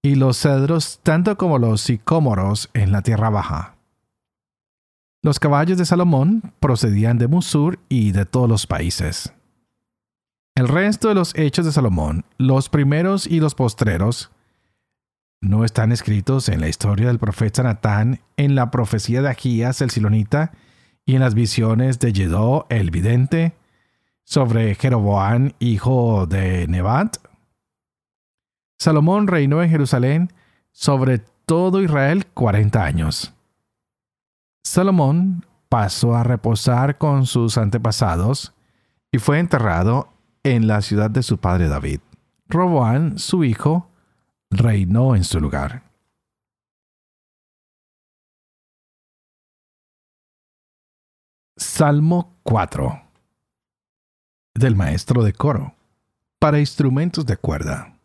y 0.02 0.14
los 0.14 0.38
cedros 0.38 1.00
tanto 1.02 1.36
como 1.36 1.58
los 1.58 1.80
sicómoros 1.80 2.70
en 2.74 2.92
la 2.92 3.02
tierra 3.02 3.30
baja. 3.30 3.76
Los 5.22 5.40
caballos 5.40 5.78
de 5.78 5.86
Salomón 5.86 6.52
procedían 6.60 7.18
de 7.18 7.26
Musur 7.26 7.80
y 7.88 8.12
de 8.12 8.26
todos 8.26 8.48
los 8.48 8.66
países. 8.66 9.32
El 10.54 10.68
resto 10.68 11.08
de 11.08 11.14
los 11.14 11.34
hechos 11.34 11.64
de 11.64 11.72
Salomón, 11.72 12.24
los 12.38 12.68
primeros 12.68 13.26
y 13.26 13.40
los 13.40 13.54
postreros, 13.54 14.30
no 15.40 15.64
están 15.64 15.90
escritos 15.90 16.48
en 16.48 16.60
la 16.60 16.68
historia 16.68 17.08
del 17.08 17.18
profeta 17.18 17.62
Natán, 17.62 18.20
en 18.36 18.54
la 18.54 18.70
profecía 18.70 19.22
de 19.22 19.28
Agías 19.28 19.80
el 19.80 19.90
Silonita 19.90 20.52
y 21.04 21.14
en 21.14 21.20
las 21.20 21.34
visiones 21.34 21.98
de 21.98 22.12
Jedó 22.12 22.66
el 22.68 22.90
vidente 22.90 23.54
sobre 24.26 24.74
Jeroboán 24.74 25.54
hijo 25.60 26.26
de 26.26 26.66
Nebat. 26.66 27.16
Salomón 28.78 29.28
reinó 29.28 29.62
en 29.62 29.70
Jerusalén 29.70 30.32
sobre 30.72 31.20
todo 31.46 31.80
Israel 31.80 32.26
cuarenta 32.26 32.84
años. 32.84 33.32
Salomón 34.64 35.46
pasó 35.68 36.16
a 36.16 36.24
reposar 36.24 36.98
con 36.98 37.24
sus 37.26 37.56
antepasados 37.56 38.52
y 39.12 39.18
fue 39.18 39.38
enterrado 39.38 40.08
en 40.42 40.66
la 40.66 40.82
ciudad 40.82 41.08
de 41.08 41.22
su 41.22 41.38
padre 41.38 41.68
David. 41.68 42.00
Roboán, 42.48 43.18
su 43.18 43.44
hijo, 43.44 43.88
reinó 44.50 45.14
en 45.14 45.24
su 45.24 45.40
lugar. 45.40 45.84
Salmo 51.56 52.36
4 52.42 53.05
del 54.56 54.76
maestro 54.76 55.22
de 55.22 55.32
coro 55.32 55.74
para 56.38 56.58
instrumentos 56.58 57.26
de 57.26 57.36
cuerda. 57.36 57.98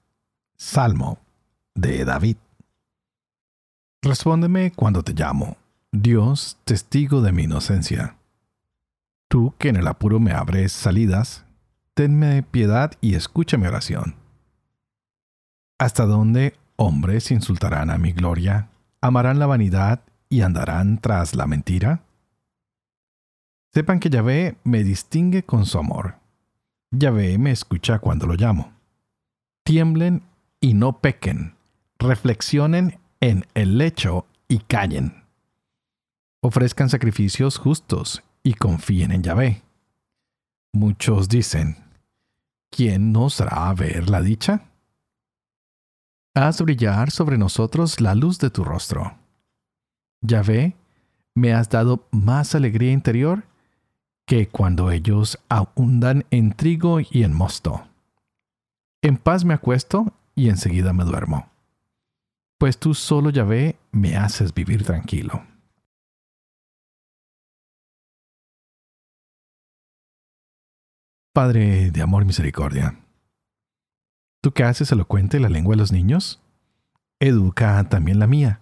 Salmo 0.56 1.20
de 1.74 2.06
David. 2.06 2.38
Respóndeme 4.02 4.72
cuando 4.72 5.04
te 5.04 5.14
llamo 5.14 5.58
Dios, 5.92 6.58
testigo 6.64 7.22
de 7.22 7.32
mi 7.32 7.44
inocencia. 7.44 8.16
Tú 9.28 9.54
que 9.58 9.70
en 9.70 9.76
el 9.76 9.88
apuro 9.88 10.20
me 10.20 10.32
abres 10.32 10.72
salidas, 10.72 11.46
tenme 11.94 12.44
piedad 12.44 12.94
y 13.02 13.16
escucha 13.16 13.58
mi 13.58 13.68
oración. 13.68 14.16
¿Hasta 15.80 16.06
dónde 16.06 16.56
hombres 16.76 17.32
insultarán 17.32 17.90
a 17.90 17.98
mi 17.98 18.12
gloria, 18.12 18.70
amarán 19.02 19.40
la 19.40 19.48
vanidad 19.48 20.02
y 20.30 20.42
andarán 20.42 21.00
tras 21.00 21.36
la 21.36 21.48
mentira? 21.48 22.04
Sepan 23.74 24.00
que 24.00 24.10
Yahvé 24.10 24.58
me 24.64 24.84
distingue 24.84 25.44
con 25.44 25.66
su 25.66 25.78
amor. 25.78 26.21
Yahvé 26.92 27.38
me 27.38 27.52
escucha 27.52 28.00
cuando 28.00 28.28
lo 28.28 28.36
llamo. 28.36 28.74
Tiemblen 29.64 30.24
y 30.60 30.74
no 30.74 31.00
pequen, 31.00 31.56
reflexionen 31.98 33.00
en 33.20 33.46
el 33.54 33.78
lecho 33.78 34.26
y 34.48 34.60
callen 34.60 35.22
ofrezcan 36.42 36.90
sacrificios 36.90 37.58
justos 37.58 38.24
y 38.44 38.56
confíen 38.56 39.12
en 39.12 39.24
Yahvé. 39.24 39.62
Muchos 40.74 41.30
dicen, 41.30 41.78
¿quién 42.72 43.12
nos 43.12 43.40
hará 43.42 43.72
ver 43.74 44.10
la 44.10 44.22
dicha? 44.22 44.68
Haz 46.34 46.62
brillar 46.62 47.12
sobre 47.12 47.38
nosotros 47.38 48.02
la 48.02 48.16
luz 48.16 48.40
de 48.40 48.50
tu 48.50 48.64
rostro. 48.64 49.18
Yahvé, 50.22 50.76
me 51.36 51.54
has 51.54 51.70
dado 51.70 52.08
más 52.12 52.56
alegría 52.56 52.92
interior 52.92 53.44
que 54.32 54.48
cuando 54.48 54.92
ellos 54.92 55.38
abundan 55.50 56.24
en 56.32 56.54
trigo 56.54 57.02
y 57.02 57.24
en 57.24 57.34
mosto. 57.34 57.86
En 59.02 59.18
paz 59.18 59.44
me 59.44 59.54
acuesto 59.54 60.14
y 60.36 60.48
enseguida 60.48 60.94
me 60.94 61.04
duermo. 61.04 61.50
Pues 62.58 62.78
tú 62.78 62.94
solo, 62.94 63.30
Yahvé, 63.30 63.78
me 63.92 64.16
haces 64.16 64.54
vivir 64.54 64.86
tranquilo. 64.86 65.44
Padre 71.34 71.92
de 71.92 72.02
amor 72.02 72.24
y 72.24 72.28
misericordia, 72.28 72.98
tú 74.42 74.54
que 74.54 74.64
haces 74.64 74.94
elocuente 74.94 75.42
la 75.42 75.50
lengua 75.50 75.74
de 75.74 75.80
los 75.80 75.92
niños, 75.92 76.42
educa 77.20 77.84
también 77.90 78.20
la 78.20 78.28
mía, 78.28 78.62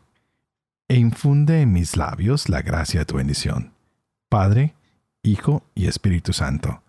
e 0.88 0.96
infunde 0.96 1.62
en 1.62 1.74
mis 1.74 1.96
labios 1.96 2.50
la 2.50 2.64
gracia 2.64 3.02
de 3.02 3.06
tu 3.06 3.18
bendición. 3.18 3.72
Padre, 4.30 4.74
Hijo 5.24 5.64
y 5.76 5.88
Espíritu 5.88 6.34
Santo. 6.34 6.82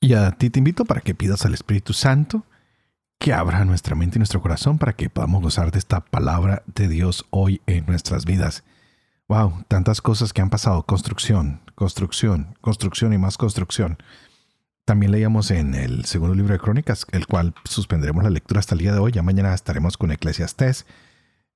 Y 0.00 0.14
a 0.14 0.32
ti 0.32 0.50
te 0.50 0.58
invito 0.58 0.84
para 0.84 1.00
que 1.00 1.14
pidas 1.14 1.44
al 1.44 1.54
Espíritu 1.54 1.92
Santo 1.92 2.44
que 3.18 3.32
abra 3.32 3.64
nuestra 3.64 3.94
mente 3.94 4.18
y 4.18 4.20
nuestro 4.20 4.42
corazón 4.42 4.78
para 4.78 4.92
que 4.92 5.10
podamos 5.10 5.42
gozar 5.42 5.72
de 5.72 5.78
esta 5.78 6.00
palabra 6.00 6.62
de 6.66 6.88
Dios 6.88 7.26
hoy 7.30 7.62
en 7.66 7.86
nuestras 7.86 8.24
vidas. 8.24 8.62
Wow, 9.28 9.64
tantas 9.68 10.00
cosas 10.00 10.32
que 10.32 10.42
han 10.42 10.50
pasado. 10.50 10.84
Construcción, 10.84 11.60
construcción, 11.74 12.56
construcción 12.60 13.12
y 13.12 13.18
más 13.18 13.38
construcción. 13.38 13.98
También 14.84 15.10
leíamos 15.10 15.50
en 15.50 15.74
el 15.74 16.04
segundo 16.04 16.34
libro 16.34 16.52
de 16.52 16.60
Crónicas, 16.60 17.06
el 17.10 17.26
cual 17.26 17.54
suspenderemos 17.64 18.22
la 18.22 18.30
lectura 18.30 18.60
hasta 18.60 18.76
el 18.76 18.82
día 18.82 18.92
de 18.92 19.00
hoy. 19.00 19.10
Ya 19.12 19.22
mañana 19.22 19.52
estaremos 19.52 19.96
con 19.96 20.12
Eclesiastés. 20.12 20.86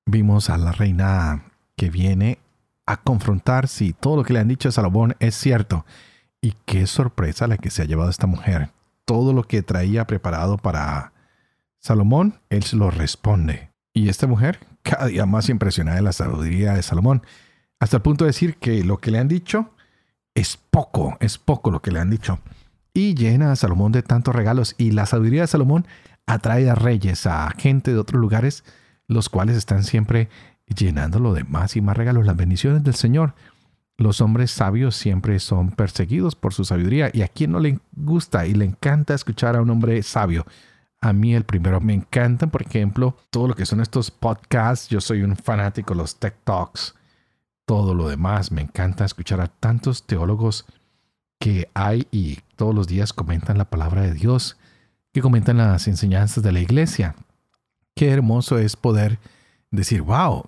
Vimos 0.05 0.49
a 0.49 0.57
la 0.57 0.73
reina 0.73 1.45
que 1.77 1.89
viene 1.89 2.39
a 2.85 2.97
confrontar 2.97 3.69
si 3.69 3.93
todo 3.93 4.17
lo 4.17 4.23
que 4.23 4.33
le 4.33 4.39
han 4.39 4.49
dicho 4.49 4.67
a 4.67 4.73
Salomón 4.73 5.15
es 5.19 5.35
cierto. 5.35 5.85
Y 6.41 6.55
qué 6.65 6.87
sorpresa 6.87 7.47
la 7.47 7.57
que 7.57 7.69
se 7.69 7.81
ha 7.81 7.85
llevado 7.85 8.09
esta 8.09 8.27
mujer. 8.27 8.69
Todo 9.05 9.33
lo 9.33 9.43
que 9.43 9.61
traía 9.61 10.07
preparado 10.07 10.57
para 10.57 11.13
Salomón, 11.79 12.39
él 12.49 12.63
se 12.63 12.75
lo 12.75 12.89
responde. 12.91 13.69
Y 13.93 14.09
esta 14.09 14.27
mujer, 14.27 14.59
cada 14.81 15.07
día 15.07 15.25
más 15.25 15.49
impresionada 15.49 15.97
de 15.97 16.03
la 16.03 16.13
sabiduría 16.13 16.73
de 16.73 16.83
Salomón, 16.83 17.23
hasta 17.79 17.97
el 17.97 18.03
punto 18.03 18.25
de 18.25 18.29
decir 18.29 18.55
que 18.57 18.83
lo 18.83 18.97
que 18.97 19.11
le 19.11 19.19
han 19.19 19.27
dicho 19.27 19.71
es 20.33 20.57
poco, 20.57 21.17
es 21.19 21.37
poco 21.37 21.71
lo 21.71 21.81
que 21.81 21.91
le 21.91 21.99
han 21.99 22.09
dicho 22.09 22.39
y 22.93 23.15
llena 23.15 23.51
a 23.51 23.55
Salomón 23.55 23.91
de 23.91 24.03
tantos 24.03 24.35
regalos. 24.35 24.75
Y 24.77 24.91
la 24.91 25.05
sabiduría 25.05 25.41
de 25.41 25.47
Salomón 25.47 25.87
atrae 26.25 26.69
a 26.69 26.75
reyes, 26.75 27.25
a 27.25 27.49
gente 27.57 27.91
de 27.91 27.97
otros 27.97 28.19
lugares, 28.19 28.63
los 29.07 29.29
cuales 29.29 29.57
están 29.57 29.83
siempre 29.83 30.29
llenándolo 30.67 31.33
de 31.33 31.43
más 31.43 31.75
y 31.75 31.81
más 31.81 31.97
regalos. 31.97 32.25
Las 32.25 32.35
bendiciones 32.35 32.83
del 32.83 32.95
Señor 32.95 33.33
Los 33.97 34.21
hombres 34.21 34.51
sabios 34.51 34.95
siempre 34.95 35.39
son 35.39 35.71
perseguidos 35.71 36.35
por 36.35 36.53
su 36.53 36.65
sabiduría. 36.65 37.11
¿Y 37.13 37.21
a 37.21 37.27
quién 37.27 37.51
no 37.51 37.59
le 37.59 37.79
gusta 37.91 38.47
y 38.47 38.53
le 38.53 38.65
encanta 38.65 39.13
escuchar 39.13 39.55
a 39.55 39.61
un 39.61 39.69
hombre 39.69 40.01
sabio? 40.03 40.45
A 41.01 41.13
mí 41.13 41.33
el 41.35 41.43
primero 41.43 41.81
me 41.81 41.93
encantan, 41.93 42.49
por 42.49 42.61
ejemplo, 42.61 43.17
todo 43.29 43.47
lo 43.47 43.55
que 43.55 43.65
son 43.65 43.81
estos 43.81 44.11
podcasts. 44.11 44.89
Yo 44.89 45.01
soy 45.01 45.23
un 45.23 45.35
fanático 45.35 45.93
de 45.93 45.99
los 45.99 46.15
Tech 46.15 46.35
Talks. 46.43 46.95
Todo 47.65 47.93
lo 47.93 48.07
demás, 48.07 48.51
me 48.51 48.61
encanta 48.61 49.05
escuchar 49.05 49.41
a 49.41 49.47
tantos 49.47 50.05
teólogos 50.05 50.65
que 51.39 51.69
hay 51.73 52.07
y 52.11 52.39
todos 52.55 52.75
los 52.75 52.87
días 52.87 53.13
comentan 53.13 53.57
la 53.57 53.65
palabra 53.65 54.03
de 54.03 54.13
Dios, 54.13 54.57
que 55.11 55.21
comentan 55.21 55.57
las 55.57 55.87
enseñanzas 55.87 56.43
de 56.43 56.51
la 56.51 56.59
iglesia. 56.59 57.15
Qué 57.95 58.11
hermoso 58.11 58.59
es 58.59 58.75
poder 58.75 59.19
decir, 59.71 60.03
wow, 60.03 60.45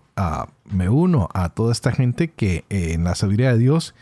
me 0.66 0.90
uno 0.90 1.30
a 1.34 1.50
toda 1.50 1.72
esta 1.72 1.92
gente 1.92 2.32
que 2.32 2.66
en 2.70 3.04
la 3.04 3.16
sabiduría 3.16 3.54
de 3.54 3.60
Dios 3.60 3.96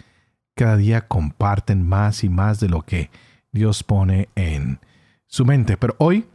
cada 0.55 0.77
día 0.77 1.07
comparten 1.07 1.87
más 1.87 2.23
y 2.23 2.29
más 2.29 2.59
de 2.59 2.69
lo 2.69 2.81
que 2.83 3.09
Dios 3.51 3.83
pone 3.83 4.29
en 4.35 4.79
su 5.25 5.45
mente. 5.45 5.77
Pero 5.77 5.95
hoy 5.97 6.27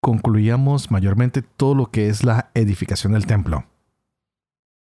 concluíamos 0.00 0.90
mayormente 0.90 1.42
todo 1.42 1.74
lo 1.74 1.90
que 1.90 2.08
es 2.08 2.24
la 2.24 2.50
edificación 2.54 3.12
del 3.12 3.26
templo. 3.26 3.64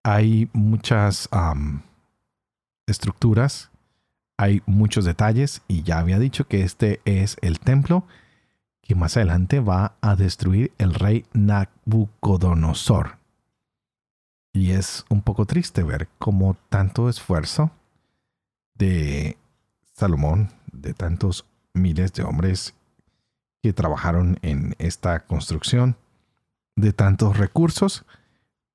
Hay 0.05 0.49
muchas 0.53 1.29
estructuras, 2.87 3.71
hay 4.38 4.62
muchos 4.66 5.05
detalles 5.05 5.62
y 5.66 5.83
ya 5.83 5.99
había 5.99 6.19
dicho 6.19 6.47
que 6.47 6.62
este 6.62 7.01
es 7.05 7.37
el 7.40 7.59
templo 7.59 8.05
que 8.83 8.95
más 8.95 9.16
adelante 9.16 9.59
va 9.59 9.97
a 10.01 10.14
destruir 10.14 10.73
el 10.79 10.95
rey 10.95 11.27
Nabucodonosor. 11.33 13.19
Y 14.57 14.71
es 14.71 15.05
un 15.11 15.21
poco 15.21 15.45
triste 15.45 15.83
ver 15.83 16.09
cómo 16.19 16.57
tanto 16.71 17.11
esfuerzo 17.11 17.71
de 18.73 19.37
Salomón, 19.92 20.49
de 20.73 20.95
tantos 20.95 21.45
miles 21.75 22.14
de 22.14 22.23
hombres 22.23 22.73
que 23.62 23.75
trabajaron 23.75 24.38
en 24.40 24.75
esta 24.79 25.27
construcción, 25.27 25.99
de 26.75 26.95
tantos 26.95 27.37
recursos, 27.37 28.07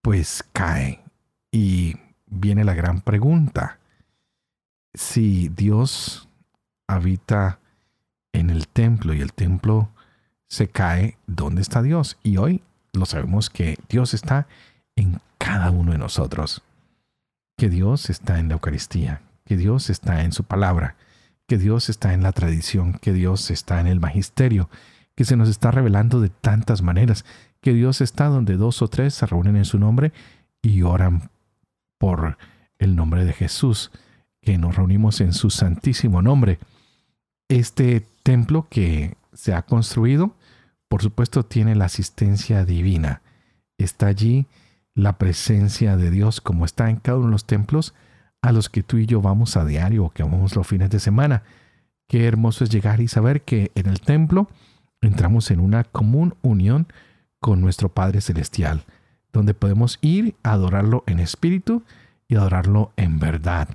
pues 0.04 0.46
cae. 0.54 1.04
Y 1.52 1.96
viene 2.28 2.64
la 2.64 2.76
gran 2.76 3.02
pregunta. 3.02 3.80
Si 4.94 5.50
Dios 5.50 6.30
habita 6.86 7.58
en 8.34 8.52
el 8.52 8.68
templo 8.68 9.16
y 9.16 9.22
el 9.22 9.34
templo 9.34 9.90
se 10.48 10.68
cae, 10.68 11.18
¿dónde 11.26 11.64
está 11.64 11.82
Dios? 11.82 12.20
Y 12.22 12.38
hoy 12.38 12.62
lo 12.94 13.08
sabemos 13.08 13.50
que 13.50 13.80
Dios 13.90 14.14
está 14.14 14.42
en 14.42 14.71
cada 15.38 15.72
uno 15.72 15.92
de 15.92 15.98
nosotros, 15.98 16.62
que 17.58 17.70
Dios 17.70 18.10
está 18.10 18.40
en 18.40 18.48
la 18.48 18.56
Eucaristía, 18.56 19.22
que 19.46 19.58
Dios 19.58 19.90
está 19.90 20.24
en 20.24 20.32
su 20.32 20.44
palabra, 20.44 20.96
que 21.48 21.58
Dios 21.58 21.90
está 21.90 22.14
en 22.14 22.24
la 22.24 22.32
tradición, 22.32 22.94
que 22.94 23.14
Dios 23.14 23.52
está 23.52 23.80
en 23.80 23.88
el 23.88 24.00
magisterio, 24.00 24.70
que 25.16 25.26
se 25.26 25.36
nos 25.36 25.50
está 25.50 25.72
revelando 25.72 26.22
de 26.22 26.30
tantas 26.30 26.82
maneras, 26.82 27.26
que 27.62 27.74
Dios 27.74 28.02
está 28.02 28.26
donde 28.26 28.58
dos 28.58 28.82
o 28.82 28.88
tres 28.88 29.14
se 29.14 29.26
reúnen 29.26 29.56
en 29.56 29.66
su 29.66 29.78
nombre 29.78 30.14
y 30.62 30.82
oran 30.84 31.30
por 31.98 32.38
el 32.80 32.96
nombre 32.96 33.26
de 33.26 33.34
Jesús, 33.34 33.92
que 34.42 34.58
nos 34.58 34.76
reunimos 34.76 35.22
en 35.22 35.34
su 35.34 35.50
santísimo 35.50 36.22
nombre. 36.22 36.60
Este 37.48 38.06
templo 38.24 38.68
que 38.70 39.16
se 39.34 39.54
ha 39.54 39.62
construido 39.62 40.34
por 40.92 41.02
supuesto 41.02 41.44
tiene 41.46 41.74
la 41.74 41.86
asistencia 41.86 42.66
divina. 42.66 43.22
Está 43.78 44.08
allí 44.08 44.46
la 44.94 45.18
presencia 45.18 45.98
de 45.98 46.12
Dios 46.12 46.42
como 46.42 46.66
está 46.66 46.90
en 46.90 46.98
cada 46.98 47.18
uno 47.18 47.28
de 47.28 47.32
los 47.32 47.46
templos 47.46 47.94
a 48.42 48.52
los 48.52 48.70
que 48.70 48.84
tú 48.84 48.98
y 48.98 49.06
yo 49.06 49.22
vamos 49.22 49.56
a 49.56 49.66
diario 49.66 50.06
o 50.06 50.10
que 50.10 50.24
vamos 50.24 50.56
los 50.56 50.68
fines 50.68 50.90
de 50.90 51.00
semana. 51.00 51.44
Qué 52.08 52.28
hermoso 52.28 52.64
es 52.64 52.70
llegar 52.70 53.00
y 53.00 53.08
saber 53.08 53.44
que 53.44 53.72
en 53.76 53.88
el 53.88 54.02
templo 54.02 54.50
entramos 55.02 55.52
en 55.52 55.60
una 55.60 55.84
común 55.84 56.36
unión 56.42 56.88
con 57.40 57.62
nuestro 57.62 57.90
Padre 57.90 58.22
Celestial, 58.22 58.84
donde 59.32 59.54
podemos 59.54 59.98
ir 60.02 60.36
a 60.44 60.54
adorarlo 60.54 61.04
en 61.08 61.20
espíritu 61.20 61.84
y 62.28 62.36
adorarlo 62.36 62.92
en 62.98 63.20
verdad. 63.20 63.70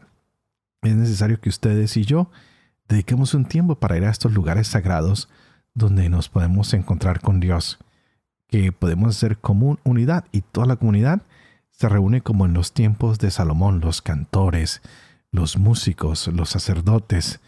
Es 0.83 0.95
necesario 0.95 1.41
que 1.41 1.49
ustedes 1.49 1.97
y 1.97 2.05
yo 2.05 2.31
dediquemos 2.89 3.35
un 3.35 3.45
tiempo 3.45 3.77
para 3.77 3.97
ir 3.97 4.05
a 4.05 4.11
estos 4.11 4.33
lugares 4.33 4.69
sagrados 4.69 5.29
donde 5.75 6.09
nos 6.09 6.29
podemos 6.29 6.73
encontrar 6.75 7.21
con 7.21 7.41
Dios, 7.41 7.79
que 8.49 8.73
podemos 8.73 9.17
ser 9.17 9.39
común 9.39 9.79
unidad 9.85 10.25
y 10.33 10.41
toda 10.41 10.67
la 10.67 10.77
comunidad 10.77 11.23
se 11.71 11.89
reúne 11.89 12.21
como 12.21 12.47
en 12.47 12.55
los 12.55 12.73
tiempos 12.73 13.19
de 13.19 13.31
Salomón, 13.31 13.81
los 13.81 14.03
cantores, 14.03 14.83
los 15.31 15.59
músicos, 15.59 16.29
los 16.29 16.51
sacerdotes, 16.51 17.41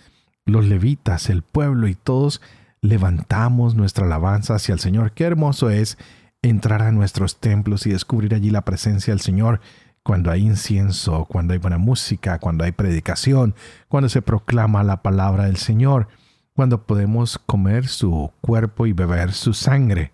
los 0.44 0.66
levitas, 0.66 1.30
el 1.30 1.42
pueblo 1.42 1.88
y 1.88 1.94
todos 1.94 2.40
levantamos 2.80 3.74
nuestra 3.74 4.06
alabanza 4.06 4.54
hacia 4.54 4.74
el 4.74 4.80
Señor. 4.80 5.12
Qué 5.12 5.24
hermoso 5.24 5.70
es 5.70 5.98
entrar 6.42 6.82
a 6.82 6.92
nuestros 6.92 7.40
templos 7.40 7.86
y 7.86 7.90
descubrir 7.90 8.34
allí 8.34 8.50
la 8.50 8.62
presencia 8.62 9.12
del 9.12 9.20
Señor 9.20 9.60
cuando 10.02 10.30
hay 10.30 10.42
incienso, 10.42 11.24
cuando 11.24 11.52
hay 11.52 11.58
buena 11.58 11.78
música, 11.78 12.38
cuando 12.38 12.64
hay 12.64 12.72
predicación, 12.72 13.54
cuando 13.88 14.08
se 14.08 14.22
proclama 14.22 14.82
la 14.84 15.02
palabra 15.02 15.44
del 15.44 15.56
Señor 15.56 16.08
cuando 16.58 16.82
podemos 16.82 17.38
comer 17.38 17.86
su 17.86 18.32
cuerpo 18.40 18.88
y 18.88 18.92
beber 18.92 19.32
su 19.32 19.54
sangre. 19.54 20.10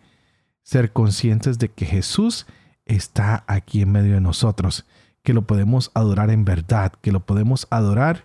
Ser 0.64 0.92
conscientes 0.92 1.60
de 1.60 1.68
que 1.68 1.86
Jesús 1.86 2.46
está 2.84 3.44
aquí 3.46 3.82
en 3.82 3.92
medio 3.92 4.14
de 4.14 4.20
nosotros, 4.20 4.84
que 5.22 5.32
lo 5.32 5.42
podemos 5.42 5.92
adorar 5.94 6.30
en 6.30 6.44
verdad, 6.44 6.92
que 7.00 7.12
lo 7.12 7.20
podemos 7.20 7.68
adorar 7.70 8.24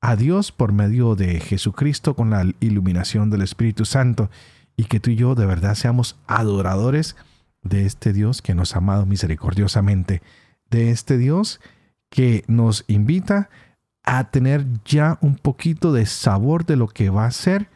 a 0.00 0.14
Dios 0.14 0.52
por 0.52 0.72
medio 0.72 1.16
de 1.16 1.40
Jesucristo 1.40 2.14
con 2.14 2.30
la 2.30 2.46
iluminación 2.60 3.30
del 3.30 3.42
Espíritu 3.42 3.84
Santo 3.84 4.30
y 4.76 4.84
que 4.84 5.00
tú 5.00 5.10
y 5.10 5.16
yo 5.16 5.34
de 5.34 5.44
verdad 5.44 5.74
seamos 5.74 6.16
adoradores 6.28 7.16
de 7.62 7.84
este 7.84 8.12
Dios 8.12 8.40
que 8.40 8.54
nos 8.54 8.74
ha 8.74 8.78
amado 8.78 9.06
misericordiosamente, 9.06 10.22
de 10.70 10.90
este 10.90 11.18
Dios 11.18 11.60
que 12.10 12.44
nos 12.46 12.84
invita 12.86 13.50
a 14.04 14.30
tener 14.30 14.66
ya 14.84 15.18
un 15.20 15.36
poquito 15.36 15.92
de 15.92 16.06
sabor 16.06 16.64
de 16.64 16.76
lo 16.76 16.88
que 16.88 17.10
va 17.10 17.26
a 17.26 17.30
ser 17.30 17.68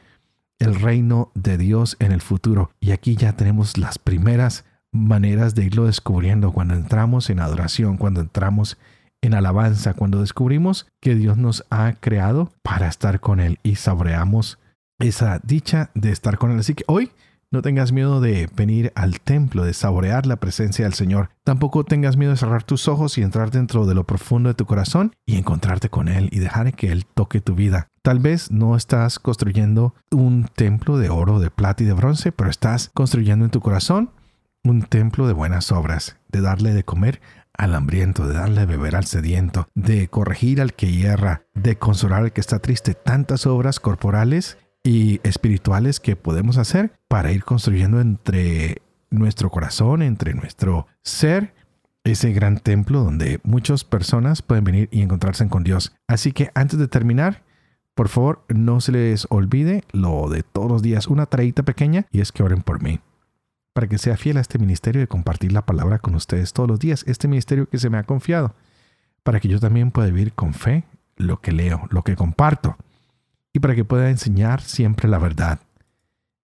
el 0.62 0.76
reino 0.76 1.30
de 1.34 1.58
Dios 1.58 1.96
en 1.98 2.12
el 2.12 2.20
futuro. 2.20 2.70
Y 2.80 2.92
aquí 2.92 3.16
ya 3.16 3.32
tenemos 3.34 3.78
las 3.78 3.98
primeras 3.98 4.64
maneras 4.92 5.54
de 5.54 5.64
irlo 5.64 5.86
descubriendo 5.86 6.52
cuando 6.52 6.74
entramos 6.74 7.30
en 7.30 7.40
adoración, 7.40 7.96
cuando 7.96 8.20
entramos 8.20 8.78
en 9.22 9.34
alabanza, 9.34 9.94
cuando 9.94 10.20
descubrimos 10.20 10.86
que 11.00 11.14
Dios 11.14 11.36
nos 11.36 11.64
ha 11.70 11.92
creado 11.94 12.52
para 12.62 12.88
estar 12.88 13.20
con 13.20 13.40
Él 13.40 13.58
y 13.62 13.76
saboreamos 13.76 14.58
esa 14.98 15.40
dicha 15.42 15.90
de 15.94 16.10
estar 16.10 16.38
con 16.38 16.50
Él. 16.52 16.60
Así 16.60 16.74
que 16.74 16.84
hoy 16.86 17.10
no 17.52 17.62
tengas 17.62 17.92
miedo 17.92 18.20
de 18.20 18.48
venir 18.56 18.92
al 18.96 19.20
templo, 19.20 19.64
de 19.64 19.74
saborear 19.74 20.26
la 20.26 20.36
presencia 20.36 20.86
del 20.86 20.94
Señor. 20.94 21.30
Tampoco 21.44 21.84
tengas 21.84 22.16
miedo 22.16 22.32
de 22.32 22.38
cerrar 22.38 22.64
tus 22.64 22.88
ojos 22.88 23.18
y 23.18 23.22
entrar 23.22 23.50
dentro 23.50 23.86
de 23.86 23.94
lo 23.94 24.04
profundo 24.04 24.48
de 24.48 24.54
tu 24.54 24.64
corazón 24.64 25.14
y 25.26 25.36
encontrarte 25.36 25.90
con 25.90 26.08
Él 26.08 26.28
y 26.32 26.38
dejar 26.38 26.74
que 26.74 26.90
Él 26.90 27.04
toque 27.04 27.40
tu 27.40 27.54
vida. 27.54 27.88
Tal 28.02 28.18
vez 28.18 28.50
no 28.50 28.74
estás 28.74 29.18
construyendo 29.18 29.94
un 30.10 30.48
templo 30.54 30.96
de 30.96 31.10
oro, 31.10 31.38
de 31.38 31.50
plata 31.50 31.82
y 31.82 31.86
de 31.86 31.92
bronce, 31.92 32.32
pero 32.32 32.50
estás 32.50 32.90
construyendo 32.94 33.44
en 33.44 33.50
tu 33.50 33.60
corazón 33.60 34.10
un 34.64 34.82
templo 34.82 35.26
de 35.26 35.32
buenas 35.32 35.72
obras, 35.72 36.16
de 36.28 36.40
darle 36.40 36.72
de 36.72 36.84
comer 36.84 37.20
al 37.52 37.74
hambriento, 37.74 38.26
de 38.26 38.34
darle 38.34 38.60
de 38.60 38.66
beber 38.66 38.96
al 38.96 39.04
sediento, 39.04 39.68
de 39.74 40.08
corregir 40.08 40.60
al 40.60 40.74
que 40.74 40.90
hierra, 40.90 41.44
de 41.54 41.76
consolar 41.76 42.22
al 42.22 42.32
que 42.32 42.40
está 42.40 42.60
triste. 42.60 42.94
Tantas 42.94 43.46
obras 43.46 43.78
corporales 43.78 44.56
y 44.84 45.20
espirituales 45.22 46.00
que 46.00 46.16
podemos 46.16 46.58
hacer 46.58 46.92
para 47.08 47.32
ir 47.32 47.44
construyendo 47.44 48.00
entre 48.00 48.82
nuestro 49.10 49.50
corazón, 49.50 50.02
entre 50.02 50.34
nuestro 50.34 50.86
ser, 51.02 51.54
ese 52.04 52.32
gran 52.32 52.58
templo 52.58 53.04
donde 53.04 53.40
muchas 53.44 53.84
personas 53.84 54.42
pueden 54.42 54.64
venir 54.64 54.88
y 54.90 55.02
encontrarse 55.02 55.46
con 55.48 55.62
Dios. 55.62 55.94
Así 56.08 56.32
que 56.32 56.50
antes 56.54 56.78
de 56.78 56.88
terminar, 56.88 57.44
por 57.94 58.08
favor, 58.08 58.44
no 58.48 58.80
se 58.80 58.90
les 58.90 59.26
olvide 59.30 59.84
lo 59.92 60.28
de 60.28 60.42
todos 60.42 60.68
los 60.68 60.82
días, 60.82 61.06
una 61.06 61.26
tareita 61.26 61.62
pequeña 61.62 62.06
y 62.10 62.20
es 62.20 62.32
que 62.32 62.42
oren 62.42 62.62
por 62.62 62.82
mí. 62.82 63.00
Para 63.72 63.86
que 63.86 63.98
sea 63.98 64.16
fiel 64.16 64.36
a 64.36 64.40
este 64.40 64.58
ministerio 64.58 65.00
de 65.00 65.06
compartir 65.06 65.52
la 65.52 65.64
palabra 65.64 65.98
con 65.98 66.14
ustedes 66.14 66.52
todos 66.52 66.68
los 66.68 66.80
días, 66.80 67.04
este 67.06 67.28
ministerio 67.28 67.68
que 67.68 67.78
se 67.78 67.88
me 67.88 67.98
ha 67.98 68.02
confiado, 68.02 68.54
para 69.22 69.38
que 69.38 69.48
yo 69.48 69.60
también 69.60 69.92
pueda 69.92 70.08
vivir 70.08 70.32
con 70.32 70.54
fe 70.54 70.84
lo 71.16 71.40
que 71.40 71.52
leo, 71.52 71.86
lo 71.90 72.02
que 72.02 72.16
comparto 72.16 72.76
y 73.52 73.60
para 73.60 73.74
que 73.74 73.84
pueda 73.84 74.10
enseñar 74.10 74.60
siempre 74.60 75.08
la 75.08 75.18
verdad. 75.18 75.60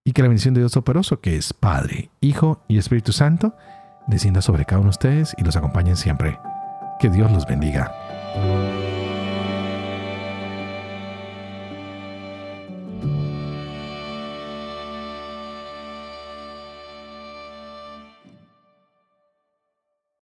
Y 0.05 0.13
que 0.13 0.21
la 0.21 0.27
bendición 0.27 0.53
de 0.53 0.61
Dios 0.61 0.77
operoso, 0.77 1.19
que 1.21 1.35
es 1.35 1.53
Padre, 1.53 2.09
Hijo 2.21 2.63
y 2.67 2.77
Espíritu 2.77 3.11
Santo, 3.11 3.55
descienda 4.07 4.41
sobre 4.41 4.65
cada 4.65 4.79
uno 4.79 4.89
de 4.89 4.95
ustedes 4.95 5.35
y 5.37 5.43
los 5.43 5.55
acompañen 5.55 5.95
siempre. 5.95 6.39
Que 6.99 7.09
Dios 7.09 7.31
los 7.31 7.45
bendiga. 7.45 7.91